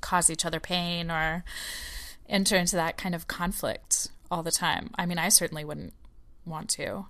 [0.00, 1.44] cause each other pain or
[2.28, 4.90] enter into that kind of conflict all the time.
[4.96, 5.92] I mean, I certainly wouldn't
[6.46, 7.06] want to,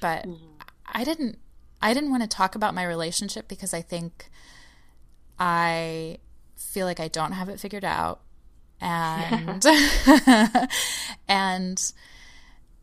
[0.00, 0.58] but mm-hmm.
[0.86, 1.38] I didn't.
[1.82, 4.30] I didn't want to talk about my relationship because I think
[5.40, 6.18] I
[6.56, 8.20] feel like I don't have it figured out,
[8.80, 9.64] and
[11.28, 11.92] and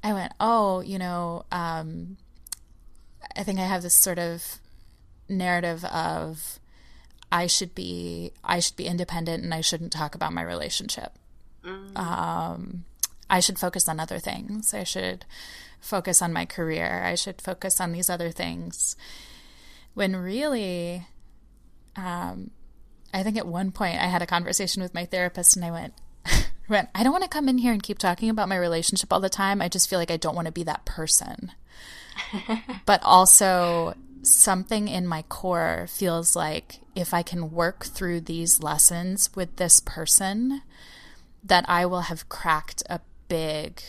[0.03, 1.45] I went, oh, you know.
[1.53, 2.17] Um,
[3.35, 4.59] I think I have this sort of
[5.29, 6.59] narrative of
[7.31, 11.13] I should be I should be independent and I shouldn't talk about my relationship.
[11.63, 11.97] Mm.
[11.97, 12.85] Um,
[13.29, 14.73] I should focus on other things.
[14.73, 15.25] I should
[15.81, 17.03] focus on my career.
[17.03, 18.95] I should focus on these other things.
[19.93, 21.07] When really,
[21.95, 22.51] um,
[23.13, 25.93] I think at one point I had a conversation with my therapist and I went,
[26.69, 29.19] went, I don't want to come in here and keep talking about my relationship all
[29.19, 29.61] the time.
[29.61, 31.51] I just feel like I don't want to be that person.
[32.85, 39.29] but also something in my core feels like if I can work through these lessons
[39.35, 40.61] with this person,
[41.43, 43.81] that I will have cracked a big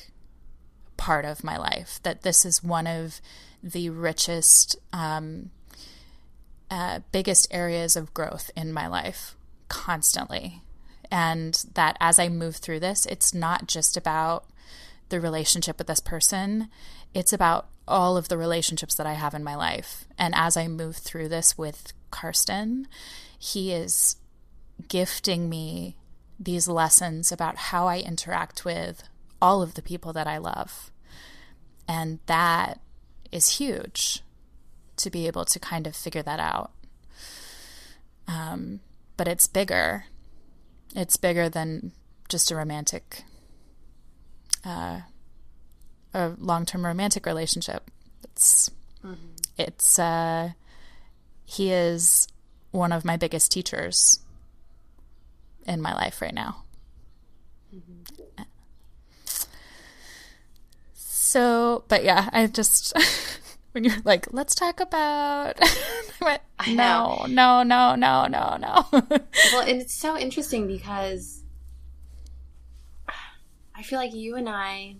[0.96, 2.00] part of my life.
[2.02, 3.20] That this is one of
[3.62, 5.50] the richest, um,
[6.70, 9.34] uh, biggest areas of growth in my life
[9.68, 10.62] constantly.
[11.10, 14.44] And that as I move through this, it's not just about
[15.08, 16.68] the relationship with this person,
[17.14, 20.06] it's about all of the relationships that I have in my life.
[20.18, 22.86] And as I move through this with Karsten,
[23.38, 24.16] he is
[24.88, 25.96] gifting me
[26.38, 29.02] these lessons about how I interact with
[29.42, 30.90] all of the people that I love.
[31.88, 32.80] And that
[33.32, 34.22] is huge
[34.96, 36.72] to be able to kind of figure that out.
[38.26, 38.80] Um,
[39.16, 40.04] but it's bigger.
[40.94, 41.92] It's bigger than
[42.28, 43.24] just a romantic
[44.64, 45.00] uh,
[46.14, 47.90] a long term romantic relationship.
[48.24, 48.70] It's
[49.04, 49.14] mm-hmm.
[49.56, 50.50] it's uh,
[51.44, 52.28] he is
[52.70, 54.20] one of my biggest teachers
[55.66, 56.62] in my life right now.
[57.74, 58.42] Mm-hmm.
[60.94, 62.96] So, but yeah, I just
[63.72, 65.56] when you're like, let's talk about.
[66.20, 68.86] I went, no, no, no, no, no, no.
[68.92, 71.42] well, and it's so interesting because
[73.74, 74.96] I feel like you and I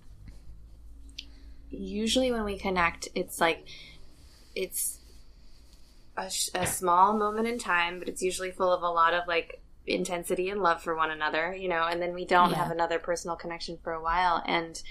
[1.71, 3.67] usually when we connect, it's like
[4.55, 4.99] it's
[6.17, 9.61] a, a, small moment in time, but it's usually full of a lot of like
[9.87, 12.57] intensity and love for one another, you know, and then we don't Yeah.
[12.57, 14.43] have another personal connection for a while.
[14.45, 14.83] And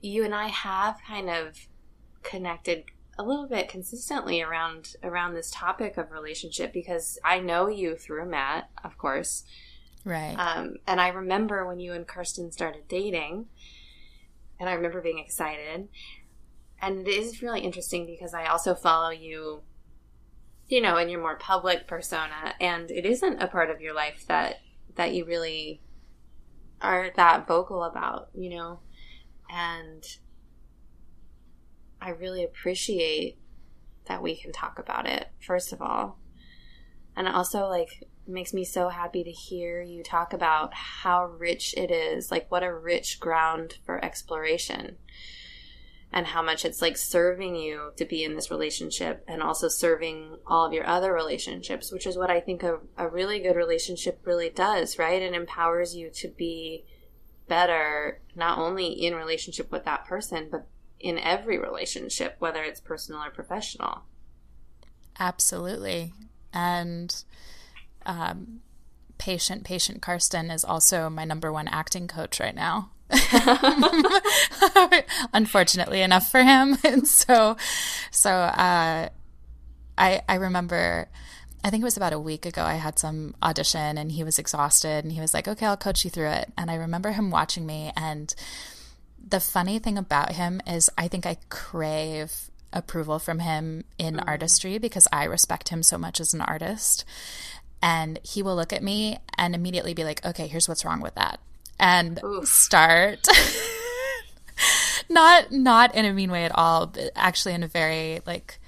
[0.00, 1.68] you and I have kind of
[2.22, 2.84] connected
[3.16, 8.26] a little bit consistently around around this topic of relationship because I know you through
[8.26, 9.44] Matt, of course.
[10.04, 10.34] Right.
[10.36, 13.46] Um, and I remember when you and Karsten started dating,
[14.58, 15.88] and I remember being excited.
[16.80, 19.62] And it is really interesting because I also follow you,
[20.68, 24.26] you know, in your more public persona, and it isn't a part of your life
[24.28, 24.56] that
[24.96, 25.80] that you really
[26.80, 28.80] are that vocal about, you know,
[29.50, 30.04] and
[32.00, 33.38] I really appreciate
[34.06, 35.28] that we can talk about it.
[35.40, 36.18] First of all,
[37.16, 41.90] and also like makes me so happy to hear you talk about how rich it
[41.90, 42.30] is.
[42.30, 44.96] Like what a rich ground for exploration.
[46.12, 50.38] And how much it's like serving you to be in this relationship and also serving
[50.46, 54.20] all of your other relationships which is what i think a, a really good relationship
[54.24, 55.20] really does right?
[55.20, 56.84] It empowers you to be
[57.48, 60.68] better not only in relationship with that person but
[61.00, 64.04] in every relationship whether it's personal or professional.
[65.18, 66.12] Absolutely.
[66.52, 67.24] And
[68.06, 68.60] um,
[69.18, 72.90] patient, patient Karsten is also my number one acting coach right now.
[75.32, 76.76] Unfortunately enough for him.
[76.84, 77.56] And so,
[78.10, 79.08] so, uh,
[79.96, 81.08] I, I remember,
[81.62, 84.38] I think it was about a week ago, I had some audition and he was
[84.38, 86.52] exhausted and he was like, okay, I'll coach you through it.
[86.58, 87.92] And I remember him watching me.
[87.96, 88.34] And
[89.26, 94.78] the funny thing about him is I think I crave approval from him in artistry
[94.78, 97.04] because I respect him so much as an artist.
[97.84, 101.14] And he will look at me and immediately be like, okay, here's what's wrong with
[101.16, 101.38] that.
[101.78, 102.48] And Oof.
[102.48, 103.28] start
[105.10, 108.58] not not in a mean way at all, but actually in a very like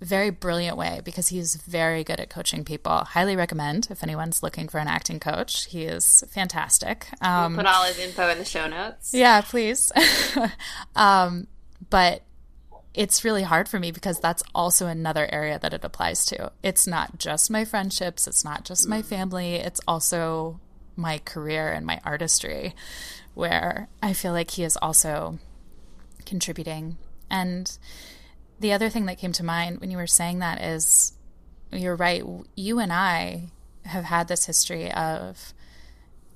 [0.00, 2.98] very brilliant way because he's very good at coaching people.
[2.98, 5.66] Highly recommend if anyone's looking for an acting coach.
[5.66, 7.08] He is fantastic.
[7.20, 9.90] Um, put all his info in the show notes yeah, please.
[10.94, 11.48] um,
[11.90, 12.22] but
[12.94, 16.50] it's really hard for me because that's also another area that it applies to.
[16.62, 19.04] It's not just my friendships, it's not just my mm.
[19.04, 20.60] family, it's also
[20.96, 22.74] my career and my artistry
[23.34, 25.38] where I feel like he is also
[26.26, 26.98] contributing.
[27.30, 27.78] And
[28.58, 31.12] the other thing that came to mind when you were saying that is
[31.72, 32.24] you're right.
[32.56, 33.50] You and I
[33.84, 35.54] have had this history of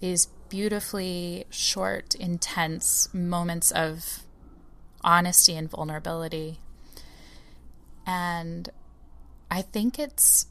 [0.01, 4.24] these beautifully short, intense moments of
[5.05, 6.59] honesty and vulnerability.
[8.07, 8.69] And
[9.51, 10.47] I think it's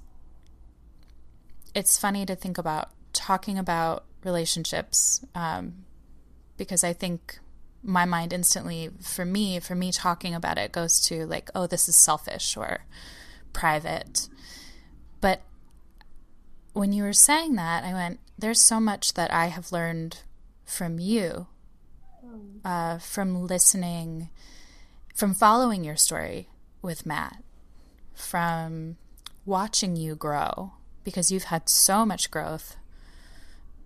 [1.75, 5.85] it's funny to think about talking about relationships um,
[6.55, 7.39] because I think
[7.83, 11.89] my mind instantly, for me, for me talking about it goes to like, oh, this
[11.89, 12.85] is selfish or
[13.51, 14.29] private.
[15.19, 15.41] But
[16.73, 20.19] when you were saying that, I went, there's so much that I have learned
[20.65, 21.47] from you,
[22.63, 24.29] uh, from listening,
[25.15, 26.49] from following your story
[26.81, 27.43] with Matt,
[28.13, 28.97] from
[29.45, 30.73] watching you grow,
[31.03, 32.75] because you've had so much growth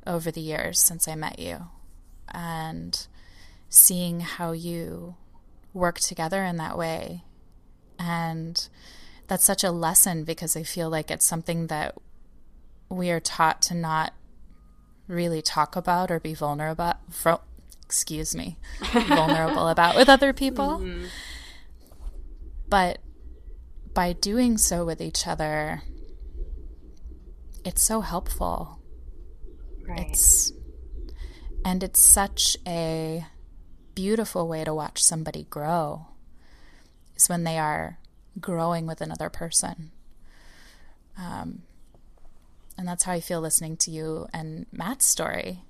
[0.06, 1.68] over the years since I met you,
[2.30, 3.08] and
[3.70, 5.16] seeing how you
[5.74, 7.24] work together in that way.
[8.00, 8.68] And
[9.28, 11.96] that's such a lesson because I feel like it's something that
[12.90, 14.14] we are taught to not
[15.08, 16.94] really talk about or be vulnerable
[17.88, 18.58] excuse me
[18.92, 20.86] vulnerable about with other people.
[22.68, 23.00] But
[23.94, 25.82] by doing so with each other
[27.64, 28.80] it's so helpful.
[29.88, 30.10] Right.
[30.10, 30.52] It's
[31.64, 33.26] and it's such a
[33.96, 36.08] beautiful way to watch somebody grow
[37.16, 38.00] is when they are
[38.40, 39.92] growing with another person.
[41.18, 41.64] Um,
[42.78, 45.64] and that's how I feel listening to you and Matt's story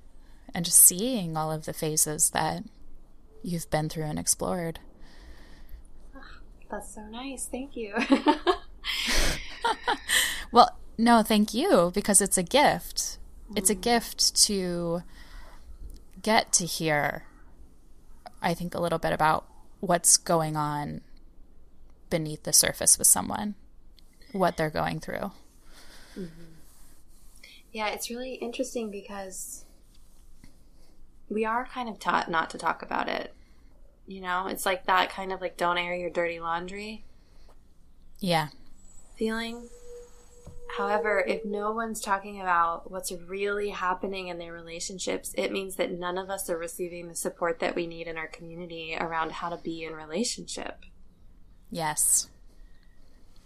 [0.54, 2.64] and just seeing all of the phases that
[3.44, 4.80] you've been through and explored.
[6.72, 7.46] That's so nice.
[7.46, 7.94] Thank you.
[10.52, 13.20] Well, no, thank you because it's a gift.
[13.56, 13.82] It's a mm.
[13.82, 15.04] gift to
[16.22, 17.24] get to hear,
[18.42, 19.46] I think, a little bit about
[19.80, 21.02] what's going on
[22.10, 23.56] beneath the surface with someone,
[24.32, 25.32] what they're going through.
[26.18, 26.54] Mm-hmm.
[27.72, 29.66] yeah, it's really interesting because
[31.30, 33.34] we are kind of taught not to talk about it.
[34.06, 37.06] You know, it's like that kind of like don't air your dirty laundry
[38.20, 38.48] Yeah.
[39.16, 39.70] feeling.
[40.78, 45.92] However, if no one's talking about what's really happening in their relationships, it means that
[45.92, 49.50] none of us are receiving the support that we need in our community around how
[49.50, 50.80] to be in relationship.
[51.72, 52.30] Yes.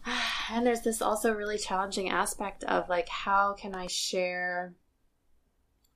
[0.51, 4.73] And there's this also really challenging aspect of like, how can I share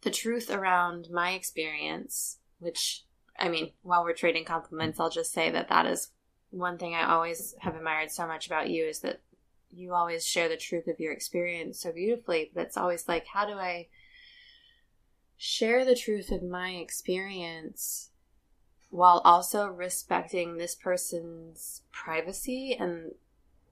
[0.05, 2.37] the truth around my experience?
[2.59, 3.03] Which,
[3.37, 6.11] I mean, while we're trading compliments, I'll just say that that is
[6.51, 9.19] one thing I always have admired so much about you is that
[9.73, 12.51] you always share the truth of your experience so beautifully.
[12.53, 13.87] But it's always like, how do I
[15.37, 18.11] share the truth of my experience
[18.89, 23.11] while also respecting this person's privacy and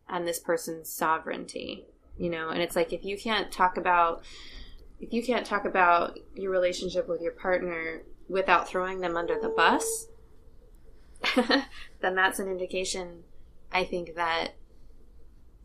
[0.09, 1.85] and this person's sovereignty
[2.17, 4.23] you know and it's like if you can't talk about
[5.03, 9.49] if you can't talk about your relationship with your partner without throwing them under the
[9.49, 10.07] bus
[11.35, 13.23] then that's an indication
[13.71, 14.55] i think that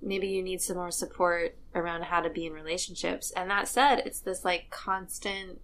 [0.01, 3.97] maybe you need some more support around how to be in relationships and that said
[4.05, 5.61] it's this like constant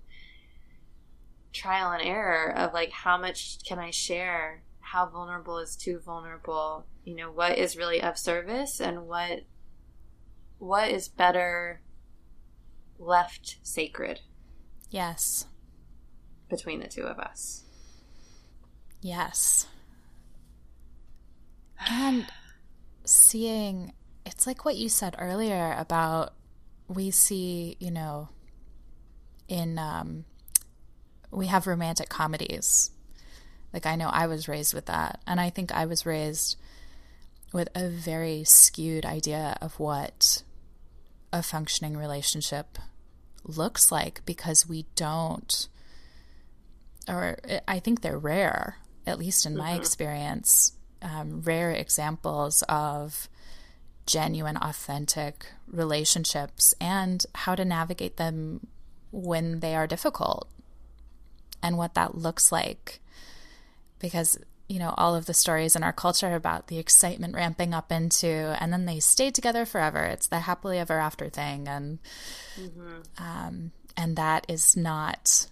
[1.55, 4.63] trial and error of like how much can I share?
[4.81, 6.85] How vulnerable is too vulnerable?
[7.05, 9.45] You know, what is really of service and what
[10.59, 11.81] what is better
[12.99, 14.21] left sacred?
[14.91, 15.47] Yes.
[16.49, 17.65] Between the two of us.
[19.01, 19.67] Yes.
[21.89, 22.27] And
[23.05, 23.93] seeing
[24.25, 26.33] it's like what you said earlier about
[26.89, 28.29] we see, you know,
[29.49, 30.25] in um
[31.31, 32.91] we have romantic comedies.
[33.73, 36.57] Like I know I was raised with that, and I think I was raised
[37.53, 40.43] with a very skewed idea of what
[41.35, 42.79] a functioning relationship
[43.43, 45.69] looks like because we don't
[47.09, 47.37] or
[47.69, 49.81] I think they're rare, at least in my mm-hmm.
[49.81, 50.73] experience,
[51.03, 53.29] um, rare examples of
[54.07, 58.69] genuine, authentic relationships and how to navigate them
[59.11, 60.49] when they are difficult
[61.63, 63.01] and what that looks like.
[63.99, 67.93] Because, you know, all of the stories in our culture about the excitement ramping up
[67.93, 70.03] into, and then they stayed together forever.
[70.05, 71.69] It's the happily ever after thing.
[71.69, 71.99] And,
[72.59, 73.01] mm-hmm.
[73.19, 75.47] um, and that is not,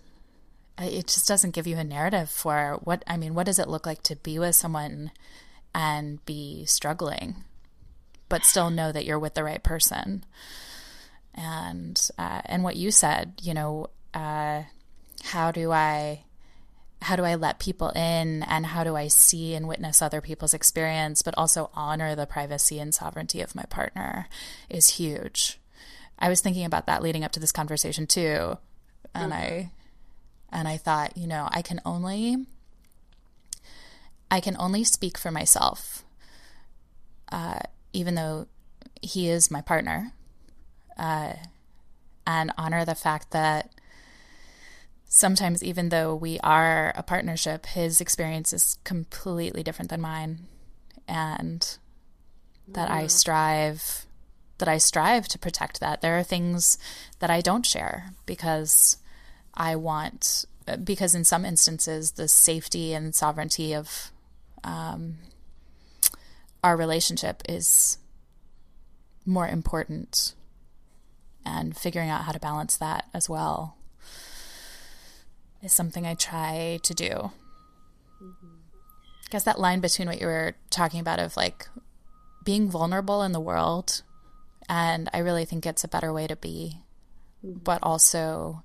[0.79, 3.85] it just doesn't give you a narrative for what, I mean, what does it look
[3.85, 5.13] like to be with someone
[5.75, 7.45] and be struggling,
[8.31, 10.25] but still know that you're with the right person?
[11.35, 14.63] And, uh, and what you said, you know, uh,
[15.23, 16.25] how do I
[17.03, 20.55] how do I let people in and how do I see and witness other people's
[20.55, 24.29] experience, but also honor the privacy and sovereignty of my partner
[24.71, 25.59] is huge.
[26.19, 28.57] I was thinking about that leading up to this conversation too.
[29.15, 29.43] And mm-hmm.
[29.43, 29.71] I
[30.51, 32.47] and I thought, you know, I can only
[34.31, 36.05] I can only speak for myself.
[37.31, 37.61] Uh,
[37.93, 38.47] even though
[39.01, 40.13] he is my partner.
[40.97, 41.35] Uh,
[42.27, 43.71] and honor the fact that
[45.15, 50.47] sometimes even though we are a partnership, his experience is completely different than mine.
[51.07, 51.77] And
[52.69, 52.93] that mm.
[52.93, 54.07] I strive
[54.57, 56.01] that I strive to protect that.
[56.01, 56.79] There are things
[57.19, 58.97] that I don't share because
[59.53, 60.47] I want
[60.83, 64.13] because in some instances the safety and sovereignty of
[64.65, 65.19] um,
[66.65, 67.99] our relationship is
[69.27, 70.35] more important
[71.45, 73.77] and figuring out how to balance that as well
[75.63, 77.31] is something I try to do.
[78.23, 78.47] Mm-hmm.
[78.47, 81.69] I guess that line between what you were talking about of like
[82.45, 84.03] being vulnerable in the world,
[84.69, 86.79] and I really think it's a better way to be,
[87.45, 87.59] mm-hmm.
[87.59, 88.63] but also.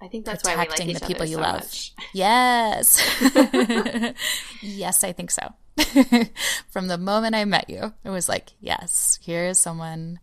[0.00, 1.60] I think that's protecting why like the people you so love.
[1.60, 1.92] Much.
[2.12, 3.02] Yes.
[4.62, 5.54] yes, I think so.
[6.70, 10.20] From the moment I met you, it was like, yes, here is someone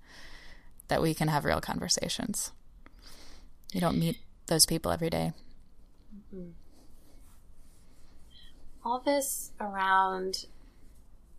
[0.87, 2.53] that we can have real conversations.
[3.73, 5.33] You don't meet those people every day.
[6.35, 6.49] Mm-hmm.
[8.83, 10.45] All this around,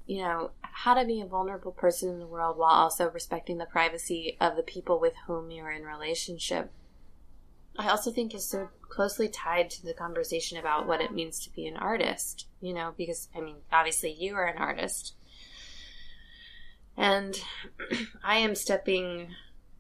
[0.07, 3.67] you know, how to be a vulnerable person in the world while also respecting the
[3.67, 6.73] privacy of the people with whom you're in relationship.
[7.79, 11.53] I also think is so closely tied to the conversation about what it means to
[11.53, 15.15] be an artist, you know, because I mean, obviously you are an artist.
[16.97, 17.39] And
[18.25, 19.29] I am stepping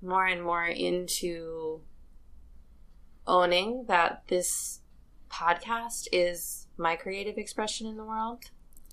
[0.03, 1.81] more and more into
[3.27, 4.81] owning that this
[5.31, 8.45] podcast is my creative expression in the world.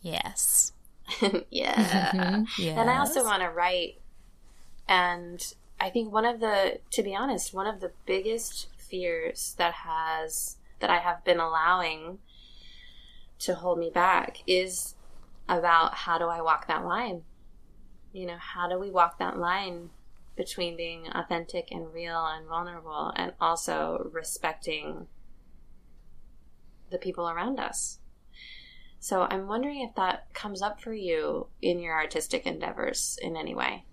[0.01, 0.73] Yes.
[1.49, 2.43] yeah.
[2.57, 2.77] yes.
[2.77, 3.99] And I also want to write.
[4.88, 9.73] And I think one of the, to be honest, one of the biggest fears that
[9.73, 12.19] has, that I have been allowing
[13.39, 14.95] to hold me back is
[15.49, 17.23] about how do I walk that line?
[18.13, 19.89] You know, how do we walk that line
[20.36, 25.07] between being authentic and real and vulnerable and also respecting
[26.94, 28.00] the people around us.
[29.00, 33.54] So I'm wondering if that comes up for you in your artistic endeavors in any
[33.54, 33.84] way.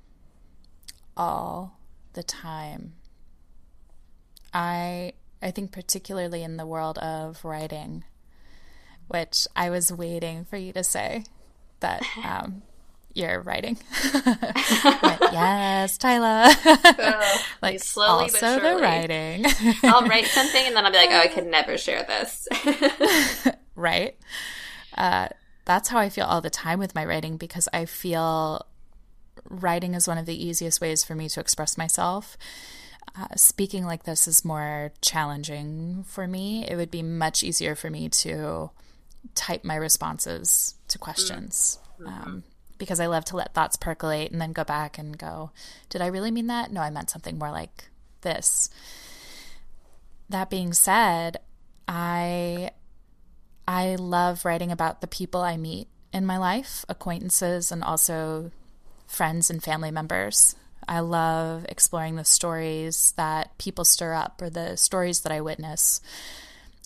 [1.17, 1.81] All
[2.13, 2.93] the time.
[4.55, 8.05] I I think particularly in the world of writing,
[9.09, 11.25] which I was waiting for you to say
[11.81, 12.63] that um,
[13.15, 13.79] you're writing.
[14.15, 16.55] yes, Tyla.
[16.65, 18.77] Oh, like slowly also but surely.
[18.77, 19.47] the writing.
[19.85, 22.49] I'll write something and then I'll be like, oh, I could never share this.
[23.75, 24.17] right.
[24.97, 25.29] Uh,
[25.65, 28.67] that's how I feel all the time with my writing because I feel
[29.49, 32.37] writing is one of the easiest ways for me to express myself.
[33.17, 36.65] Uh, speaking like this is more challenging for me.
[36.69, 38.71] It would be much easier for me to
[39.35, 41.79] type my responses to questions.
[42.01, 42.09] Mm-hmm.
[42.09, 42.45] Um,
[42.81, 45.53] because I love to let thoughts percolate and then go back and go,
[45.91, 46.73] did I really mean that?
[46.73, 47.85] No, I meant something more like
[48.23, 48.69] this.
[50.31, 51.37] That being said,
[51.87, 52.71] I
[53.69, 58.51] I love writing about the people I meet in my life, acquaintances and also
[59.07, 60.57] friends and family members.
[60.89, 66.01] I love exploring the stories that people stir up or the stories that I witness.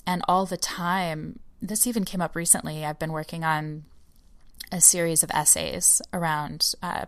[0.07, 2.85] And all the time, this even came up recently.
[2.85, 3.85] I've been working on
[4.75, 7.05] a series of essays around uh,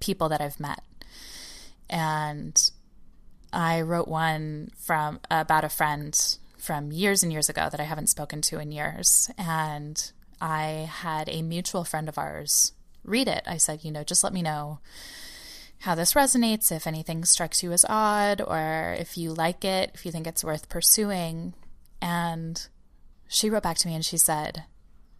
[0.00, 0.82] people that I've met.
[1.88, 2.70] And
[3.54, 6.14] I wrote one from about a friend
[6.58, 9.30] from years and years ago that I haven't spoken to in years.
[9.38, 10.12] And
[10.42, 13.44] I had a mutual friend of ours read it.
[13.46, 14.80] I said, you know, just let me know
[15.80, 20.04] how this resonates, if anything strikes you as odd, or if you like it, if
[20.04, 21.54] you think it's worth pursuing.
[22.02, 22.66] And
[23.26, 24.64] she wrote back to me and she said,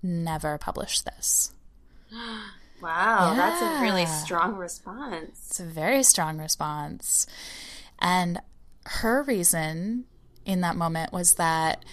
[0.03, 1.53] never publish this.
[2.83, 3.35] wow, yeah.
[3.37, 5.49] that's a really strong response.
[5.49, 7.27] It's a very strong response.
[7.99, 8.41] And
[8.87, 10.05] her reason
[10.45, 11.85] in that moment was that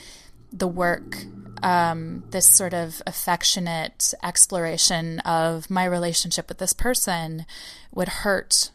[0.52, 1.18] the work,
[1.62, 7.46] um, this sort of affectionate exploration of my relationship with this person,
[7.92, 8.72] would hurt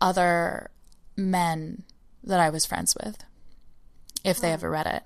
[0.00, 0.70] other
[1.16, 1.84] men
[2.22, 3.24] that I was friends with
[4.24, 5.02] if they ever read it.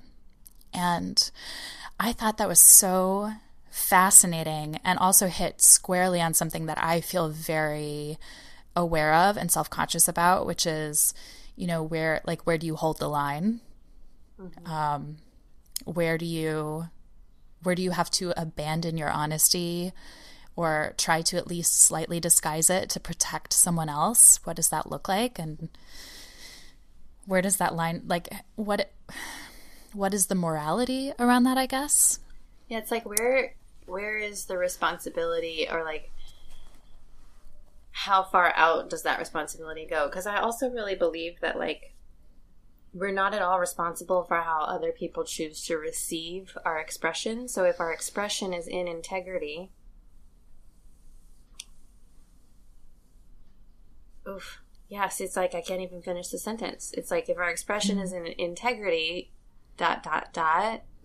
[0.74, 1.30] And
[2.02, 3.32] I thought that was so
[3.70, 8.18] fascinating and also hit squarely on something that I feel very
[8.74, 11.14] aware of and self conscious about, which is,
[11.54, 13.60] you know, where, like, where do you hold the line?
[14.40, 14.66] Mm-hmm.
[14.66, 15.16] Um,
[15.84, 16.88] where do you,
[17.62, 19.92] where do you have to abandon your honesty
[20.56, 24.40] or try to at least slightly disguise it to protect someone else?
[24.42, 25.38] What does that look like?
[25.38, 25.68] And
[27.26, 28.90] where does that line, like, what,
[29.94, 32.20] what is the morality around that, I guess?
[32.68, 33.54] Yeah, it's like where
[33.86, 36.10] where is the responsibility or like
[37.92, 40.06] how far out does that responsibility go?
[40.06, 41.92] Because I also really believe that like
[42.94, 47.48] we're not at all responsible for how other people choose to receive our expression.
[47.48, 49.70] So if our expression is in integrity,
[54.28, 56.92] oof, yes, it's like I can't even finish the sentence.
[56.96, 58.04] It's like if our expression mm-hmm.
[58.04, 59.32] is in integrity,
[59.76, 60.82] dot dot dot,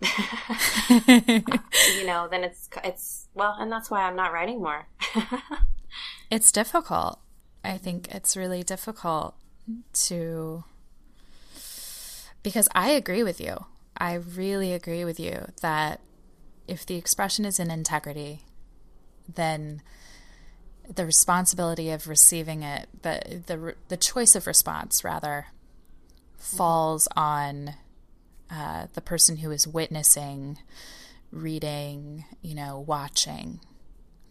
[0.98, 4.86] you know, then it's it's well, and that's why I'm not writing more.
[6.30, 7.18] it's difficult.
[7.64, 9.34] I think it's really difficult
[9.92, 10.64] to
[12.42, 13.64] because I agree with you.
[13.96, 16.00] I really agree with you that
[16.68, 18.42] if the expression is in integrity,
[19.32, 19.82] then
[20.94, 25.46] the responsibility of receiving it, the the the choice of response rather,
[26.38, 26.56] mm-hmm.
[26.56, 27.74] falls on
[28.50, 30.58] uh, the person who is witnessing,
[31.30, 33.60] reading, you know, watching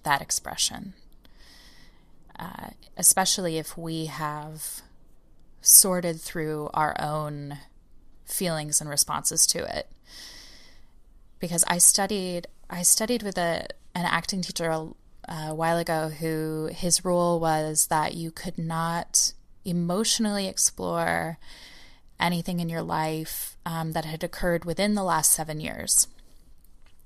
[0.04, 0.94] that expression.
[2.40, 4.82] Uh, especially if we have
[5.62, 7.58] sorted through our own
[8.26, 9.90] feelings and responses to it.
[11.40, 14.88] Because I studied, I studied with a an acting teacher a,
[15.28, 19.34] a while ago who his rule was that you could not
[19.66, 21.40] emotionally explore
[22.20, 26.08] anything in your life um, that had occurred within the last seven years,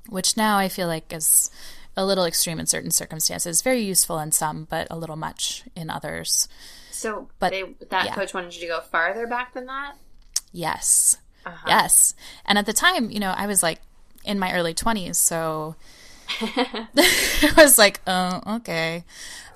[0.10, 1.52] which now I feel like is
[1.98, 5.90] a little extreme in certain circumstances, very useful in some, but a little much in
[5.90, 6.48] others.
[6.92, 8.16] So, but they, that yeah.
[8.16, 9.96] coach wanted you to go farther back than that.
[10.54, 11.66] Yes, uh-huh.
[11.68, 12.14] yes.
[12.46, 13.80] And at the time, you know, I was like
[14.24, 15.76] in my early twenties, so
[16.42, 19.04] I was like, oh, okay.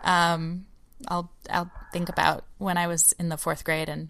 [0.03, 0.65] Um,
[1.07, 4.09] I'll I'll think about when I was in the fourth grade and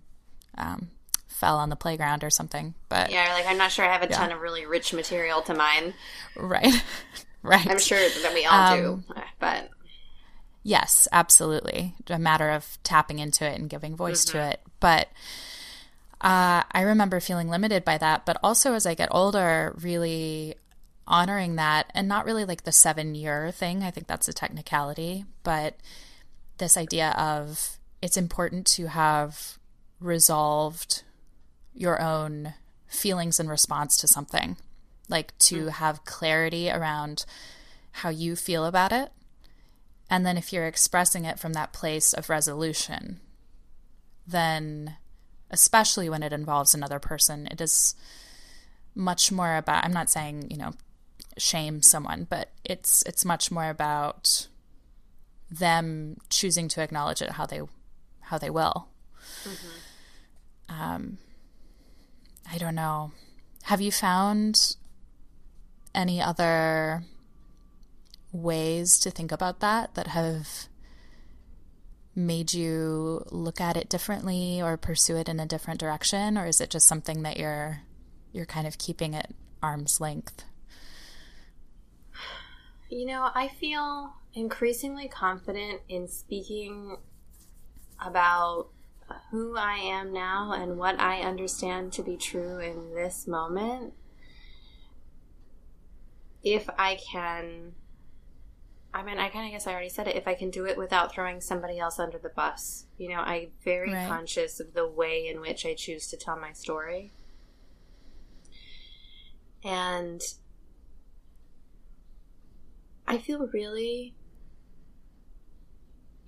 [0.57, 0.89] um,
[1.35, 2.73] fell on the playground or something.
[2.89, 4.17] But yeah, like I'm not sure I have a yeah.
[4.17, 5.93] ton of really rich material to mine.
[6.35, 6.73] Right,
[7.43, 7.69] right.
[7.69, 9.03] I'm sure that we all um, do,
[9.39, 9.69] but
[10.63, 11.95] yes, absolutely.
[12.09, 14.37] A matter of tapping into it and giving voice mm-hmm.
[14.37, 14.61] to it.
[14.79, 15.09] But
[16.21, 18.25] uh, I remember feeling limited by that.
[18.25, 20.55] But also as I get older, really
[21.07, 23.83] honoring that and not really like the seven year thing.
[23.83, 25.75] I think that's a technicality, but
[26.57, 29.59] this idea of it's important to have
[29.99, 31.03] resolved
[31.75, 32.53] your own
[32.87, 34.57] feelings in response to something,
[35.09, 35.69] like to mm.
[35.69, 37.25] have clarity around
[37.91, 39.11] how you feel about it.
[40.09, 43.19] And then if you're expressing it from that place of resolution,
[44.27, 44.97] then
[45.49, 47.95] especially when it involves another person, it is
[48.93, 50.73] much more about I'm not saying, you know,
[51.37, 54.47] shame someone, but it's it's much more about
[55.51, 57.61] them choosing to acknowledge it how they
[58.21, 58.87] how they will.
[59.43, 60.81] Mm-hmm.
[60.81, 61.17] Um,
[62.51, 63.11] I don't know.
[63.63, 64.75] Have you found
[65.93, 67.03] any other
[68.31, 70.67] ways to think about that that have
[72.15, 76.61] made you look at it differently or pursue it in a different direction or is
[76.61, 77.81] it just something that you're
[78.31, 79.31] you're kind of keeping at
[79.61, 80.45] arm's length
[82.89, 86.95] you know i feel increasingly confident in speaking
[88.05, 88.67] about
[89.31, 93.93] who i am now and what i understand to be true in this moment
[96.43, 97.73] if i can
[98.95, 100.15] I mean, I kind of guess I already said it.
[100.15, 103.49] If I can do it without throwing somebody else under the bus, you know, I'm
[103.61, 104.07] very right.
[104.07, 107.11] conscious of the way in which I choose to tell my story.
[109.65, 110.21] And
[113.05, 114.15] I feel really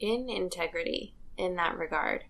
[0.01, 2.25] in integrity in that regard.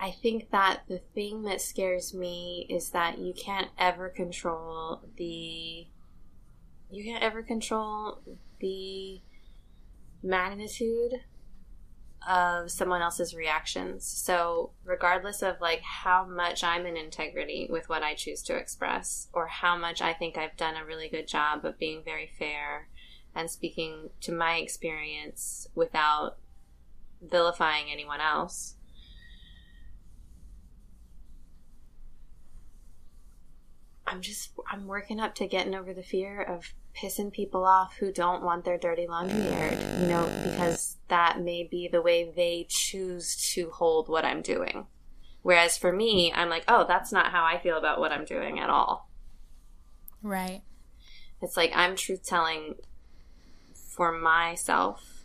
[0.00, 5.88] I think that the thing that scares me is that you can't ever control the
[6.90, 8.20] you can't ever control
[8.60, 9.20] the
[10.22, 11.12] magnitude
[12.26, 14.06] of someone else's reactions.
[14.06, 19.28] So, regardless of like how much I'm in integrity with what I choose to express
[19.32, 22.88] or how much I think I've done a really good job of being very fair
[23.34, 26.38] and speaking to my experience without
[27.20, 28.74] vilifying anyone else.
[34.10, 38.12] I'm just I'm working up to getting over the fear of pissing people off who
[38.12, 42.66] don't want their dirty laundry aired, you know, because that may be the way they
[42.68, 44.86] choose to hold what I'm doing.
[45.42, 48.58] Whereas for me, I'm like, oh, that's not how I feel about what I'm doing
[48.58, 49.08] at all.
[50.22, 50.62] Right.
[51.40, 52.74] It's like I'm truth telling
[53.74, 55.24] for myself.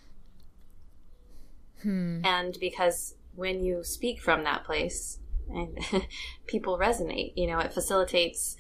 [1.82, 2.22] Hmm.
[2.24, 5.20] And because when you speak from that place,
[5.50, 5.78] and
[6.48, 8.56] people resonate, you know, it facilitates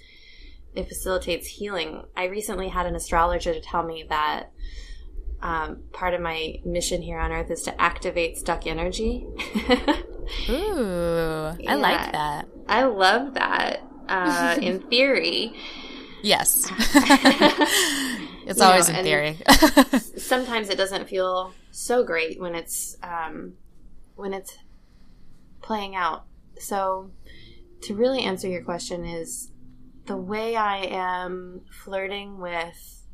[0.75, 2.03] it facilitates healing.
[2.17, 4.51] I recently had an astrologer to tell me that
[5.41, 9.27] um, part of my mission here on Earth is to activate stuck energy.
[10.49, 11.71] Ooh, yeah.
[11.71, 12.47] I like that.
[12.67, 13.83] I love that.
[14.07, 15.53] Uh, in theory,
[16.23, 16.69] yes,
[18.45, 19.37] it's you always know, in theory.
[20.17, 23.53] sometimes it doesn't feel so great when it's um,
[24.15, 24.57] when it's
[25.61, 26.25] playing out.
[26.63, 27.11] So,
[27.81, 29.51] to really answer your question, is
[30.05, 33.05] the way I am flirting with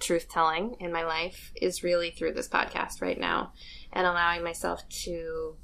[0.00, 3.52] truth telling in my life is really through this podcast right now
[3.92, 5.56] and allowing myself to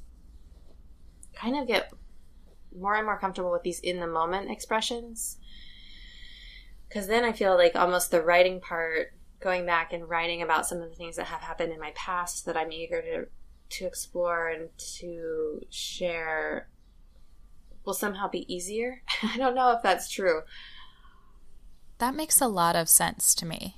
[1.35, 1.93] kind of get
[2.77, 5.39] more and more comfortable with these in the moment expressions.
[6.89, 10.81] Because then I feel like almost the writing part, going back and writing about some
[10.81, 13.27] of the things that have happened in my past that I'm eager to
[13.71, 16.69] to explore and to share
[17.85, 19.03] will somehow be easier.
[19.23, 20.43] I don't know if that's true.
[21.99, 23.77] That makes a lot of sense to me.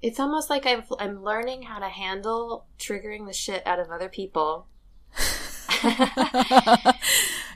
[0.00, 4.08] It's almost like I'm, I'm learning how to handle triggering the shit out of other
[4.08, 4.66] people.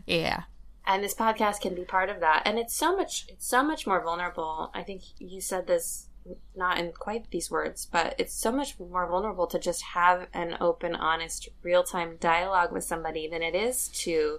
[0.07, 0.45] yeah.
[0.87, 2.43] And this podcast can be part of that.
[2.45, 4.71] And it's so much it's so much more vulnerable.
[4.73, 6.07] I think you said this
[6.55, 10.57] not in quite these words, but it's so much more vulnerable to just have an
[10.61, 14.39] open, honest, real time dialogue with somebody than it is to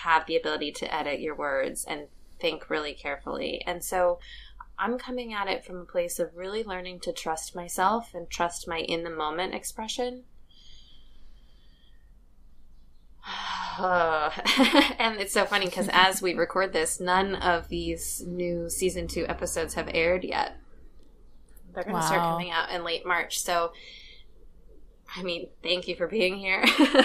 [0.00, 2.08] have the ability to edit your words and
[2.40, 3.62] think really carefully.
[3.66, 4.18] And so
[4.78, 8.66] I'm coming at it from a place of really learning to trust myself and trust
[8.66, 10.24] my in the moment expression.
[13.78, 19.26] and it's so funny because as we record this, none of these new season two
[19.28, 20.56] episodes have aired yet.
[21.72, 22.06] They're going to wow.
[22.06, 23.40] start coming out in late March.
[23.40, 23.72] So,
[25.16, 26.64] I mean, thank you for being here.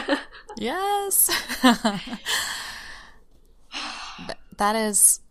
[0.58, 1.30] yes.
[4.58, 5.22] that is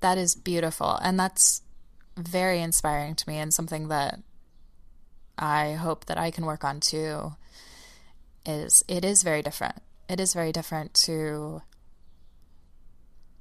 [0.00, 1.62] that is beautiful and that's
[2.16, 4.20] very inspiring to me and something that
[5.38, 7.32] I hope that I can work on too
[8.46, 9.82] is it is very different.
[10.08, 11.62] It is very different to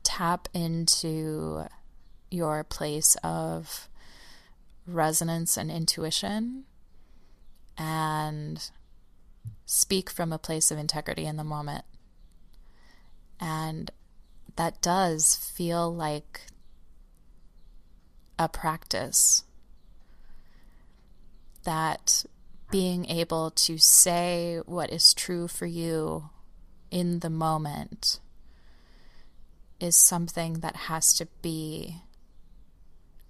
[0.04, 1.66] tap into
[2.32, 3.90] your place of
[4.88, 6.66] resonance and intuition
[7.78, 8.70] and
[9.66, 11.86] speak from a place of integrity in the moment.
[13.40, 13.92] And
[14.56, 16.42] that does feel like
[18.38, 19.44] a practice.
[21.64, 22.26] That
[22.72, 26.30] being able to say what is true for you
[26.92, 28.20] in the moment
[29.80, 31.98] is something that has to be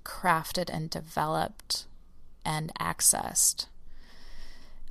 [0.04, 1.86] crafted and developed
[2.46, 3.68] and accessed.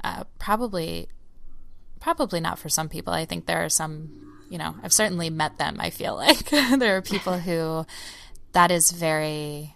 [0.03, 1.09] Uh, probably,
[2.03, 3.13] probably not for some people.
[3.13, 4.11] I think there are some,
[4.51, 5.77] you know, I've certainly met them.
[5.79, 7.87] I feel like there are people who
[8.53, 9.75] that is very,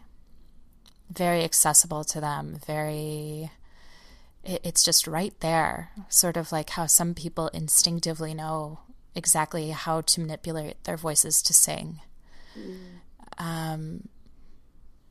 [1.09, 2.59] very accessible to them.
[2.67, 3.53] Very,
[4.43, 5.93] it's just right there.
[6.09, 8.81] Sort of like how some people instinctively know
[9.15, 12.01] exactly how to manipulate their voices to sing.
[12.59, 12.79] Mm.
[13.39, 14.09] Um,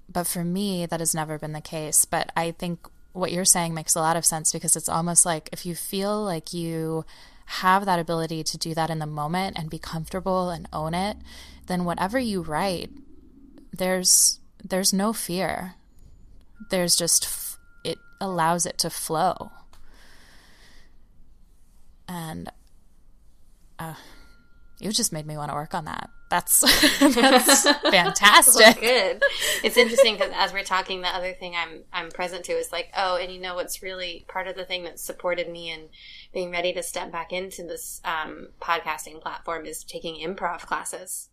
[0.10, 2.04] but for me, that has never been the case.
[2.04, 5.50] But I think what you're saying makes a lot of sense because it's almost like
[5.54, 7.06] if you feel like you
[7.46, 11.18] have that ability to do that in the moment and be comfortable and own it,
[11.68, 12.90] then whatever you write,
[13.72, 15.76] there's there's no fear.
[16.70, 19.52] There's just it allows it to flow.
[22.08, 22.50] And
[23.80, 23.96] uh,
[24.80, 26.10] you just made me want to work on that.
[26.30, 26.60] That's
[27.00, 28.80] that's fantastic.
[28.82, 29.24] good.
[29.64, 32.90] It's interesting because as we're talking, the other thing I'm I'm present to is like,
[32.98, 35.90] oh, and you know what's really part of the thing that supported me in
[36.34, 41.30] being ready to step back into this um, podcasting platform is taking improv classes.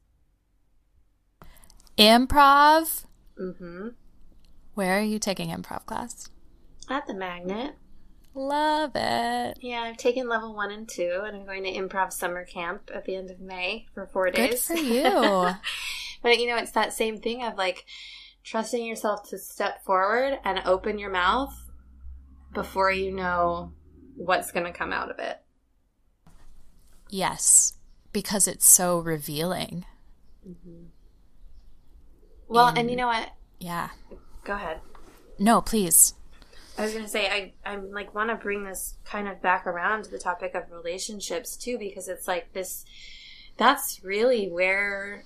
[1.96, 3.04] Improv.
[3.40, 3.88] Mm-hmm.
[4.74, 6.28] Where are you taking improv class?
[6.88, 7.76] At the Magnet.
[8.34, 9.58] Love it.
[9.60, 13.04] Yeah, I've taken level one and two, and I'm going to improv summer camp at
[13.04, 14.68] the end of May for four days.
[14.68, 15.50] Good for you.
[16.22, 17.84] but you know, it's that same thing of like
[18.42, 21.54] trusting yourself to step forward and open your mouth
[22.54, 23.72] before you know
[24.16, 25.38] what's going to come out of it.
[27.10, 27.74] Yes,
[28.12, 29.84] because it's so revealing.
[30.48, 30.84] Mm-hmm.
[32.48, 33.28] Well, and, and you know what?
[33.58, 33.90] Yeah.
[34.44, 34.80] Go ahead.
[35.38, 36.14] No, please.
[36.78, 40.04] I was gonna say I I like want to bring this kind of back around
[40.04, 42.84] to the topic of relationships too because it's like this
[43.56, 45.24] that's really where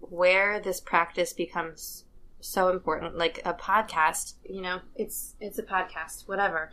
[0.00, 2.04] where this practice becomes
[2.40, 3.18] so important.
[3.18, 6.70] Like a podcast you know it's it's a podcast whatever.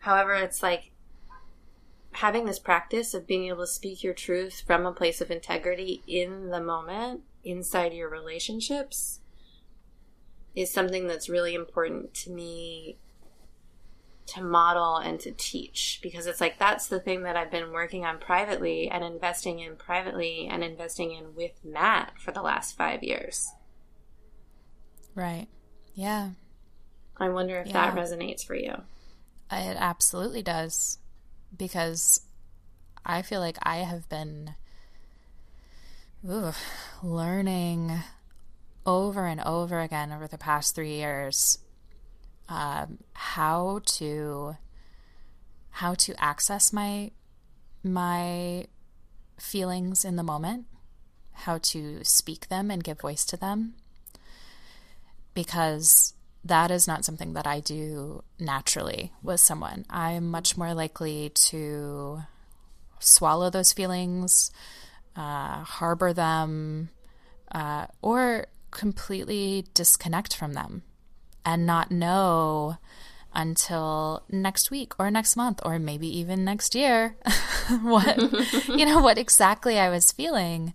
[0.00, 0.90] However it's like
[2.12, 6.02] having this practice of being able to speak your truth from a place of integrity
[6.06, 9.17] in the moment inside your relationships
[10.58, 12.98] is something that's really important to me
[14.26, 18.04] to model and to teach because it's like that's the thing that I've been working
[18.04, 23.04] on privately and investing in privately and investing in with Matt for the last 5
[23.04, 23.48] years.
[25.14, 25.46] Right.
[25.94, 26.30] Yeah.
[27.16, 27.90] I wonder if yeah.
[27.90, 28.72] that resonates for you.
[29.50, 30.98] It absolutely does
[31.56, 32.20] because
[33.06, 34.56] I feel like I have been
[36.28, 36.52] ooh,
[37.02, 38.00] learning
[38.88, 41.58] over and over again over the past three years
[42.48, 44.56] um, how to
[45.70, 47.10] how to access my
[47.84, 48.66] my
[49.38, 50.64] feelings in the moment,
[51.32, 53.74] how to speak them and give voice to them,
[55.34, 59.84] because that is not something that I do naturally with someone.
[59.90, 62.22] I'm much more likely to
[62.98, 64.50] swallow those feelings,
[65.14, 66.88] uh, harbor them,
[67.52, 70.82] uh, or completely disconnect from them
[71.44, 72.76] and not know
[73.34, 77.16] until next week or next month or maybe even next year
[77.82, 78.16] what
[78.68, 80.74] you know what exactly I was feeling.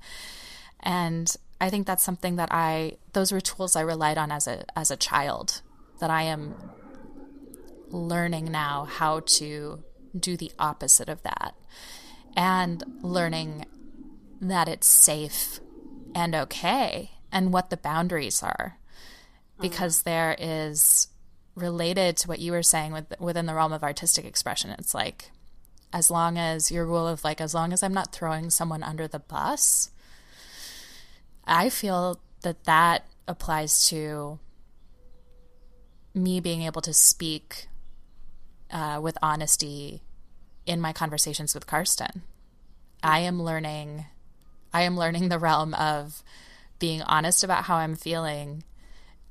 [0.80, 4.66] And I think that's something that I those were tools I relied on as a
[4.78, 5.62] as a child
[6.00, 6.56] that I am
[7.89, 9.84] learning now how to
[10.18, 11.56] do the opposite of that
[12.36, 13.66] and learning
[14.41, 15.60] that it's safe
[16.14, 18.78] and okay and what the boundaries are
[19.60, 21.10] because there is
[21.56, 24.70] related to what you were saying with, within the realm of artistic expression.
[24.72, 25.32] It's like
[25.94, 29.08] as long as your rule of like as long as i'm not throwing someone under
[29.08, 29.92] the bus
[31.46, 34.40] i feel that that applies to
[36.16, 37.68] me being able to speak
[38.72, 40.02] uh, with honesty
[40.66, 42.24] in my conversations with karsten.
[43.02, 44.06] I am learning
[44.74, 46.24] i am learning the realm of
[46.84, 48.62] being honest about how I'm feeling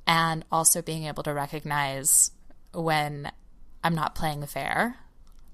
[0.07, 2.31] and also being able to recognize
[2.73, 3.31] when
[3.83, 4.95] I'm not playing fair.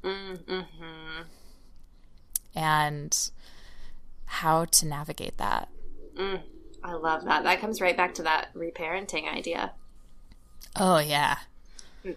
[0.01, 1.23] Mm-hmm.
[2.55, 3.31] And
[4.23, 5.67] how to navigate that.
[6.15, 6.39] Mm.
[6.85, 7.43] I love that.
[7.43, 9.73] That comes right back to that reparenting idea.
[10.77, 11.39] Oh yeah.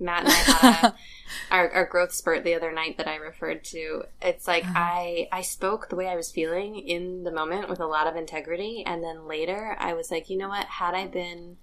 [0.00, 0.94] Matt and I had a,
[1.50, 4.04] our, our growth spurt the other night that I referred to.
[4.22, 4.74] It's like uh-huh.
[4.76, 8.16] I I spoke the way I was feeling in the moment with a lot of
[8.16, 10.66] integrity, and then later I was like, you know what?
[10.66, 11.58] Had I been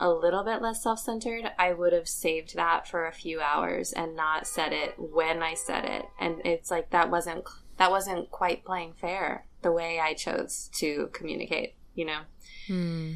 [0.00, 3.92] a little bit less self centered, I would have saved that for a few hours
[3.92, 6.06] and not said it when I said it.
[6.18, 7.44] And it's like that wasn't
[7.76, 11.74] that wasn't quite playing fair the way I chose to communicate.
[11.94, 12.20] You know.
[12.66, 13.12] Hmm.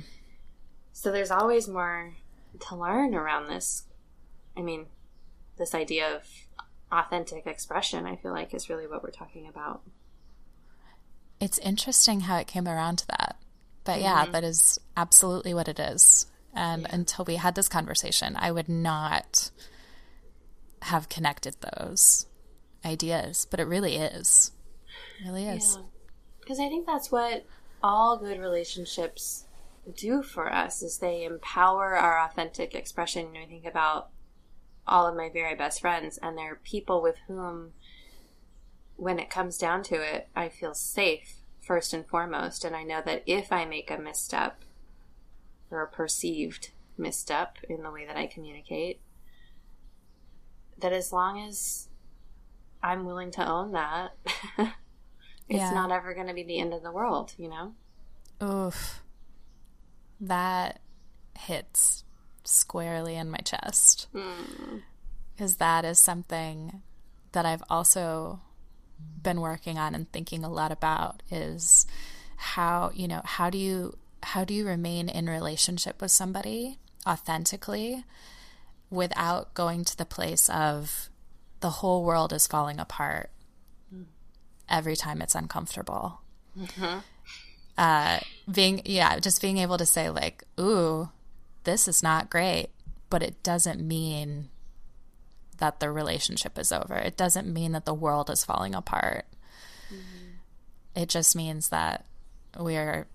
[0.93, 2.15] So there's always more
[2.69, 3.85] to learn around this.
[4.57, 4.87] I mean,
[5.59, 6.27] this idea of
[6.91, 9.83] authentic expression, I feel like, is really what we're talking about.
[11.41, 13.37] It's interesting how it came around to that.
[13.85, 14.33] But yeah, mm-hmm.
[14.33, 16.27] that is absolutely what it is.
[16.55, 16.95] And yeah.
[16.95, 19.51] until we had this conversation, I would not
[20.83, 22.27] have connected those
[22.85, 23.47] ideas.
[23.51, 24.53] But it really is.
[25.21, 25.79] It really is.
[26.41, 26.67] Because yeah.
[26.67, 27.45] I think that's what
[27.83, 29.45] all good relationships
[29.97, 33.27] do for us is they empower our authentic expression.
[33.27, 34.09] You know, I think about
[34.87, 37.73] all of my very best friends, and they're people with whom,
[38.97, 42.65] when it comes down to it, I feel safe first and foremost.
[42.65, 44.63] And I know that if I make a misstep
[45.71, 49.01] or a perceived misstep in the way that I communicate,
[50.79, 51.89] that as long as
[52.83, 54.17] I'm willing to own that,
[54.59, 54.69] it's
[55.49, 55.73] yeah.
[55.73, 57.75] not ever going to be the end of the world, you know?
[58.43, 59.01] Oof
[60.21, 60.81] that
[61.39, 62.04] hits
[62.45, 64.09] squarely in my chest.
[64.13, 65.59] Because mm.
[65.59, 66.83] that is something
[67.33, 68.41] that I've also
[69.23, 71.87] been working on and thinking a lot about is
[72.37, 78.05] how, you know, how do you how do you remain in relationship with somebody authentically
[78.89, 81.11] without going to the place of
[81.61, 83.31] the whole world is falling apart
[83.95, 84.05] mm.
[84.69, 86.21] every time it's uncomfortable.
[86.59, 87.01] Mm-hmm
[87.77, 88.19] uh,
[88.51, 91.09] being yeah, just being able to say like, "Ooh,
[91.65, 92.69] this is not great,"
[93.11, 94.49] but it doesn't mean
[95.59, 96.95] that the relationship is over.
[96.95, 99.27] It doesn't mean that the world is falling apart.
[99.89, 101.01] Mm-hmm.
[101.01, 102.05] It just means that
[102.59, 103.07] we're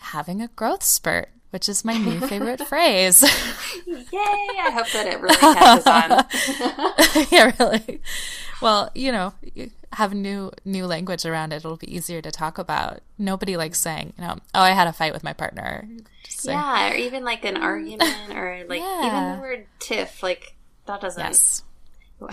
[0.00, 3.22] having a growth spurt, which is my new favorite phrase.
[3.86, 4.02] Yay!
[4.12, 7.26] I hope that it really catches on.
[7.30, 8.00] yeah, really.
[8.60, 9.34] Well, you know,
[9.92, 13.00] have new new language around it, it'll be easier to talk about.
[13.18, 15.88] Nobody likes saying, you know, oh, I had a fight with my partner.
[16.42, 19.06] yeah, or even like an argument, or like yeah.
[19.06, 20.54] even the word tiff, like
[20.86, 21.22] that doesn't.
[21.22, 21.62] Yes.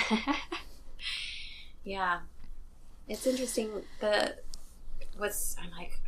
[1.83, 2.19] yeah,
[3.07, 3.69] it's interesting.
[3.99, 4.35] The
[5.17, 5.99] what's I'm like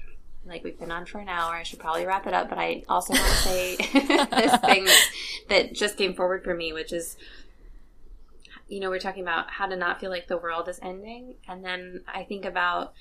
[0.48, 1.54] like we've been on for an hour.
[1.54, 3.76] I should probably wrap it up, but I also want to say
[4.32, 4.88] this thing
[5.50, 7.18] that just came forward for me, which is
[8.68, 11.36] you know, we're talking about how to not feel like the world is ending.
[11.47, 12.93] And then I think about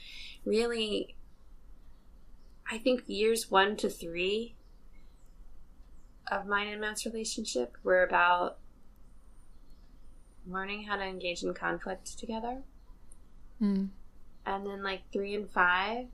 [0.45, 1.17] really,
[2.71, 4.57] I think years one to three
[6.31, 8.59] of mine and Matt's relationship were about
[10.47, 12.63] learning how to engage in conflict together.
[13.61, 13.89] Mm.
[14.47, 16.07] And then, like, three and five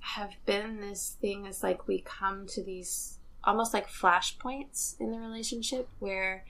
[0.00, 5.18] have been this thing that's like we come to these almost like flashpoints in the
[5.18, 6.44] relationship where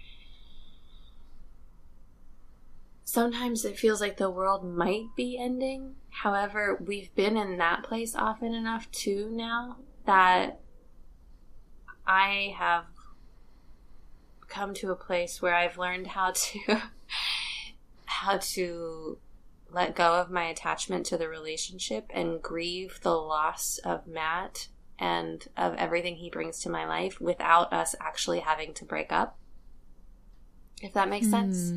[3.04, 5.94] sometimes it feels like the world might be ending.
[6.10, 9.76] However, we've been in that place often enough too now
[10.06, 10.60] that
[12.06, 12.86] I have
[14.48, 16.82] come to a place where I've learned how to
[18.06, 19.18] how to
[19.70, 25.46] let go of my attachment to the relationship and grieve the loss of Matt and
[25.56, 29.36] of everything he brings to my life without us actually having to break up.
[30.80, 31.30] If that makes mm.
[31.30, 31.72] sense.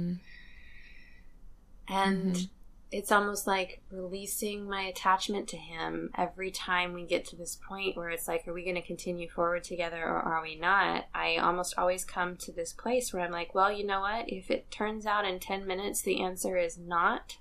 [1.88, 2.46] And mm-hmm.
[2.92, 7.96] it's almost like releasing my attachment to him every time we get to this point
[7.96, 11.06] where it's like, are we going to continue forward together or are we not?
[11.14, 14.30] I almost always come to this place where I'm like, well, you know what?
[14.30, 17.38] If it turns out in 10 minutes the answer is not,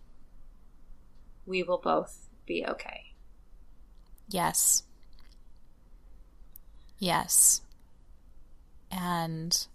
[1.45, 3.13] we will both be okay.
[4.29, 4.85] Yes.
[6.99, 7.61] Yes.
[8.91, 9.67] And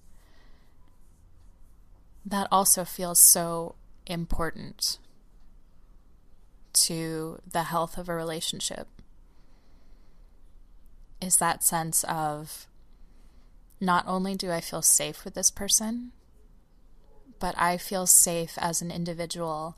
[2.25, 3.75] that also feels so
[4.11, 4.97] important
[6.73, 8.87] to the health of a relationship
[11.21, 12.67] is that sense of
[13.79, 16.11] not only do I feel safe with this person,
[17.39, 19.75] but I feel safe as an individual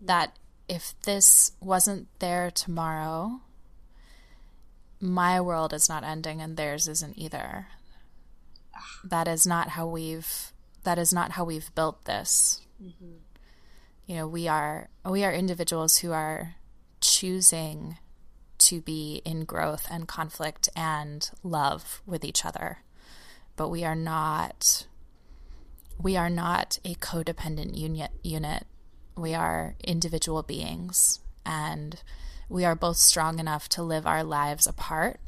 [0.00, 0.36] that
[0.68, 3.40] if this wasn't there tomorrow,
[5.00, 7.68] my world is not ending and theirs isn't either.
[9.04, 10.52] That is not how we've
[10.84, 12.60] that is not how we've built this.
[12.82, 13.25] Mm-hmm
[14.06, 16.54] you know we are we are individuals who are
[17.00, 17.98] choosing
[18.58, 22.78] to be in growth and conflict and love with each other.
[23.56, 24.86] But we are not
[26.00, 28.64] we are not a codependent unit unit.
[29.16, 32.02] We are individual beings and
[32.48, 35.20] we are both strong enough to live our lives apart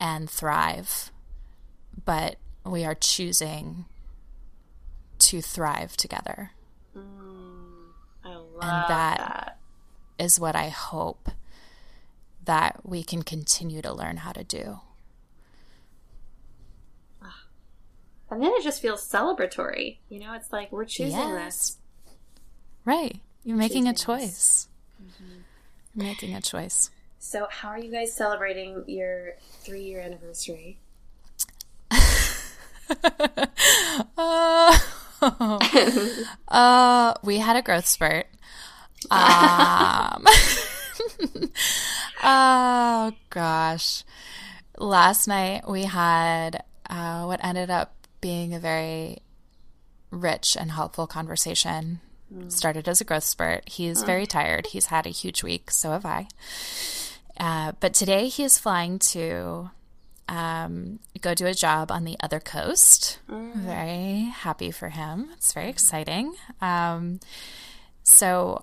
[0.00, 1.10] and thrive.
[2.04, 3.84] But we are choosing
[5.18, 6.52] to thrive together.
[6.96, 7.35] Mm,
[8.62, 9.58] and that, that
[10.18, 11.30] is what I hope
[12.44, 14.80] that we can continue to learn how to do.
[18.30, 19.98] And then it just feels celebratory.
[20.08, 21.46] You know, it's like we're choosing Yes.
[21.46, 21.76] this.
[22.84, 23.20] Right.
[23.44, 24.68] You're making a choice.
[25.94, 26.90] You're making a choice.
[27.18, 30.78] So, how are you guys celebrating your three year anniversary?
[34.18, 34.78] uh,
[36.48, 38.26] uh, we had a growth spurt.
[39.10, 40.24] Um,
[42.22, 44.04] oh gosh.
[44.78, 49.18] Last night we had uh, what ended up being a very
[50.10, 52.00] rich and helpful conversation.
[52.48, 53.68] Started as a growth spurt.
[53.68, 54.66] He's very tired.
[54.66, 56.26] He's had a huge week, so have I.
[57.38, 59.70] Uh, but today he is flying to
[60.28, 63.20] um, go do a job on the other coast.
[63.28, 65.30] Very happy for him.
[65.34, 66.34] It's very exciting.
[66.60, 67.20] Um,
[68.02, 68.60] so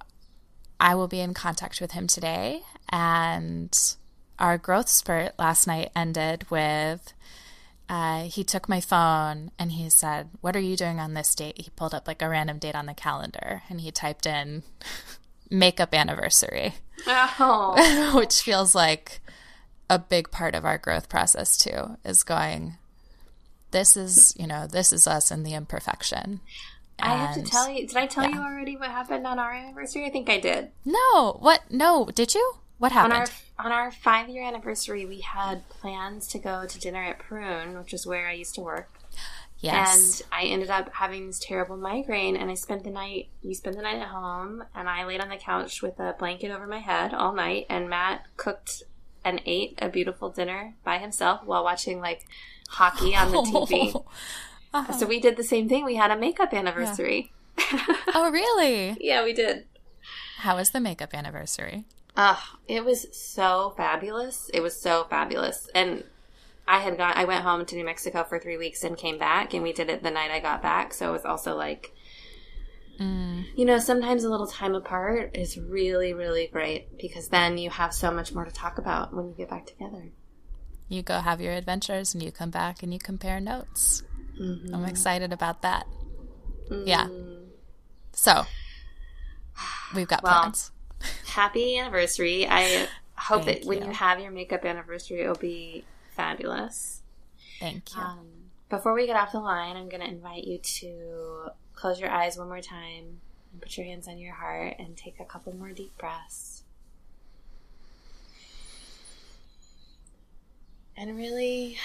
[0.83, 2.63] I will be in contact with him today.
[2.89, 3.73] And
[4.37, 7.13] our growth spurt last night ended with
[7.87, 11.61] uh, he took my phone and he said, What are you doing on this date?
[11.61, 14.63] He pulled up like a random date on the calendar and he typed in
[15.49, 16.73] makeup anniversary,
[17.07, 19.21] Oh, which feels like
[19.89, 22.75] a big part of our growth process too, is going,
[23.71, 26.41] This is, you know, this is us in the imperfection.
[26.99, 27.87] I have to tell you.
[27.87, 28.35] Did I tell yeah.
[28.35, 30.05] you already what happened on our anniversary?
[30.05, 30.69] I think I did.
[30.85, 31.61] No, what?
[31.69, 32.53] No, did you?
[32.77, 33.31] What On happened?
[33.57, 37.77] our on our five year anniversary, we had plans to go to dinner at Prune,
[37.77, 38.89] which is where I used to work.
[39.59, 40.21] yes.
[40.21, 43.29] And I ended up having this terrible migraine, and I spent the night.
[43.41, 46.51] You spent the night at home, and I laid on the couch with a blanket
[46.51, 47.67] over my head all night.
[47.69, 48.83] And Matt cooked
[49.25, 52.25] and ate a beautiful dinner by himself while watching like
[52.69, 54.03] hockey on the TV.
[54.97, 55.85] So we did the same thing.
[55.85, 57.31] We had a makeup anniversary.
[58.13, 58.97] oh, really?
[59.01, 59.65] yeah, we did.
[60.37, 61.85] How was the makeup anniversary?
[62.15, 62.37] Uh,
[62.67, 64.49] it was so fabulous.
[64.53, 65.69] It was so fabulous.
[65.73, 66.03] And
[66.67, 69.53] I had gone, I went home to New Mexico for three weeks and came back,
[69.53, 70.93] and we did it the night I got back.
[70.93, 71.93] So it was also like,
[73.55, 77.93] you know, sometimes a little time apart is really, really great because then you have
[77.93, 80.09] so much more to talk about when you get back together.
[80.87, 84.03] You go have your adventures and you come back and you compare notes.
[84.39, 85.87] I'm excited about that.
[86.69, 87.07] Yeah.
[88.13, 88.45] So,
[89.95, 90.71] we've got Well, plans.
[91.27, 92.47] Happy anniversary.
[92.47, 93.87] I hope Thank that when you.
[93.87, 95.85] you have your makeup anniversary, it'll be
[96.15, 97.01] fabulous.
[97.59, 98.01] Thank you.
[98.01, 98.27] Um,
[98.69, 102.37] before we get off the line, I'm going to invite you to close your eyes
[102.37, 105.71] one more time and put your hands on your heart and take a couple more
[105.71, 106.63] deep breaths.
[110.95, 111.77] And really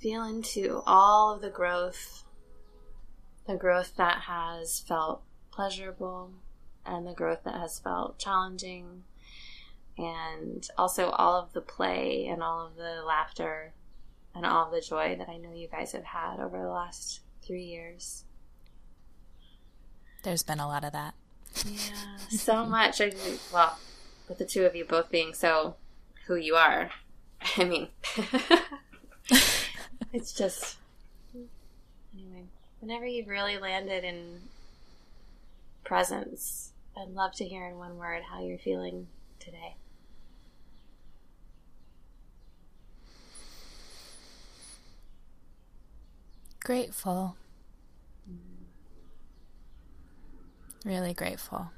[0.00, 2.24] feel into all of the growth,
[3.46, 6.30] the growth that has felt pleasurable
[6.86, 9.02] and the growth that has felt challenging,
[9.96, 13.72] and also all of the play and all of the laughter
[14.34, 17.20] and all of the joy that I know you guys have had over the last
[17.42, 18.24] three years.
[20.22, 21.14] There's been a lot of that.
[21.66, 23.00] Yeah, so much.
[23.00, 23.78] I mean, well,
[24.28, 25.76] with the two of you both being so
[26.26, 26.90] who you are,
[27.56, 27.88] I mean,
[30.12, 30.76] it's just
[32.14, 32.44] anyway.
[32.80, 34.40] Whenever you've really landed in
[35.84, 39.08] presence, I'd love to hear in one word how you're feeling
[39.40, 39.76] today.
[46.60, 47.36] Grateful.
[50.84, 51.70] Really grateful.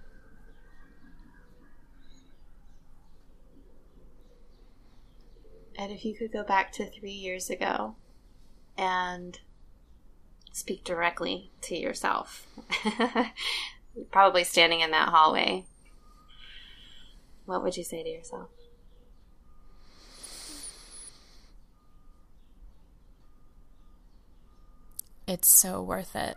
[5.79, 7.95] And if you could go back to three years ago
[8.81, 9.39] and
[10.53, 12.47] speak directly to yourself,
[14.11, 15.65] probably standing in that hallway,
[17.45, 18.49] what would you say to yourself?
[25.29, 26.37] It's so worth it.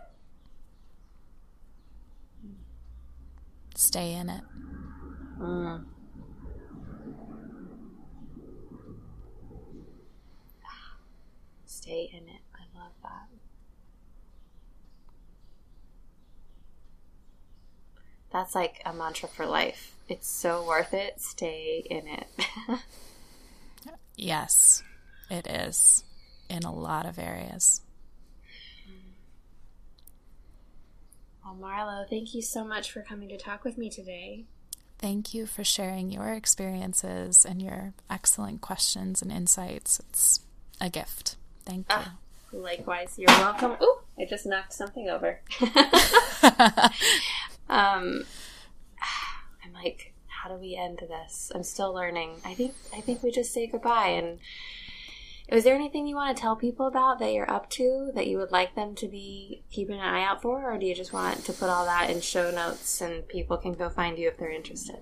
[3.74, 4.42] Stay in it.
[5.40, 5.84] Mm.
[11.66, 12.42] Stay in it.
[12.54, 13.28] I love that.
[18.34, 19.94] That's like a mantra for life.
[20.08, 21.20] it's so worth it.
[21.20, 22.26] Stay in it.
[24.16, 24.82] yes,
[25.30, 26.02] it is
[26.50, 27.82] in a lot of areas.
[31.44, 34.46] Well, Marlowe, thank you so much for coming to talk with me today.
[34.98, 40.00] Thank you for sharing your experiences and your excellent questions and insights.
[40.08, 40.40] It's
[40.80, 41.36] a gift.
[41.64, 41.98] Thank you.
[41.98, 42.16] Ah,
[42.52, 43.14] likewise.
[43.16, 43.76] You're welcome.
[43.80, 45.38] Ooh, I just knocked something over.
[47.74, 48.24] um,
[49.64, 51.50] I'm like, how do we end this?
[51.54, 52.36] I'm still learning.
[52.44, 54.38] I think I think we just say goodbye and
[55.48, 58.38] is there anything you want to tell people about that you're up to that you
[58.38, 61.44] would like them to be keeping an eye out for, or do you just want
[61.44, 64.50] to put all that in show notes and people can go find you if they're
[64.50, 65.00] interested?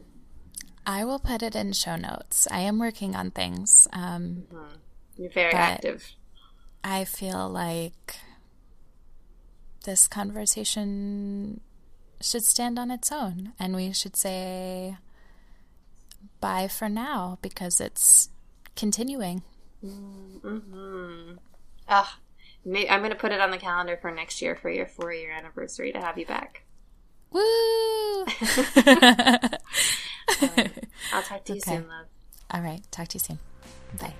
[0.85, 2.49] I will put it in show notes.
[2.51, 3.86] I am working on things.
[3.93, 4.74] Um, mm-hmm.
[5.16, 6.16] You're very active.
[6.82, 8.16] I feel like
[9.85, 11.61] this conversation
[12.23, 14.97] should stand on its own and we should say
[16.40, 18.28] bye for now because it's
[18.77, 19.43] continuing.
[19.85, 21.36] Mm-hmm.
[21.89, 22.19] Ah,
[22.65, 25.32] I'm going to put it on the calendar for next year for your four year
[25.32, 26.65] anniversary to have you back.
[27.31, 27.40] Woo!
[30.57, 30.70] right.
[31.12, 31.77] I'll talk to you okay.
[31.77, 32.07] soon, love.
[32.51, 32.82] All right.
[32.90, 33.39] Talk to you soon.
[33.99, 34.15] Bye.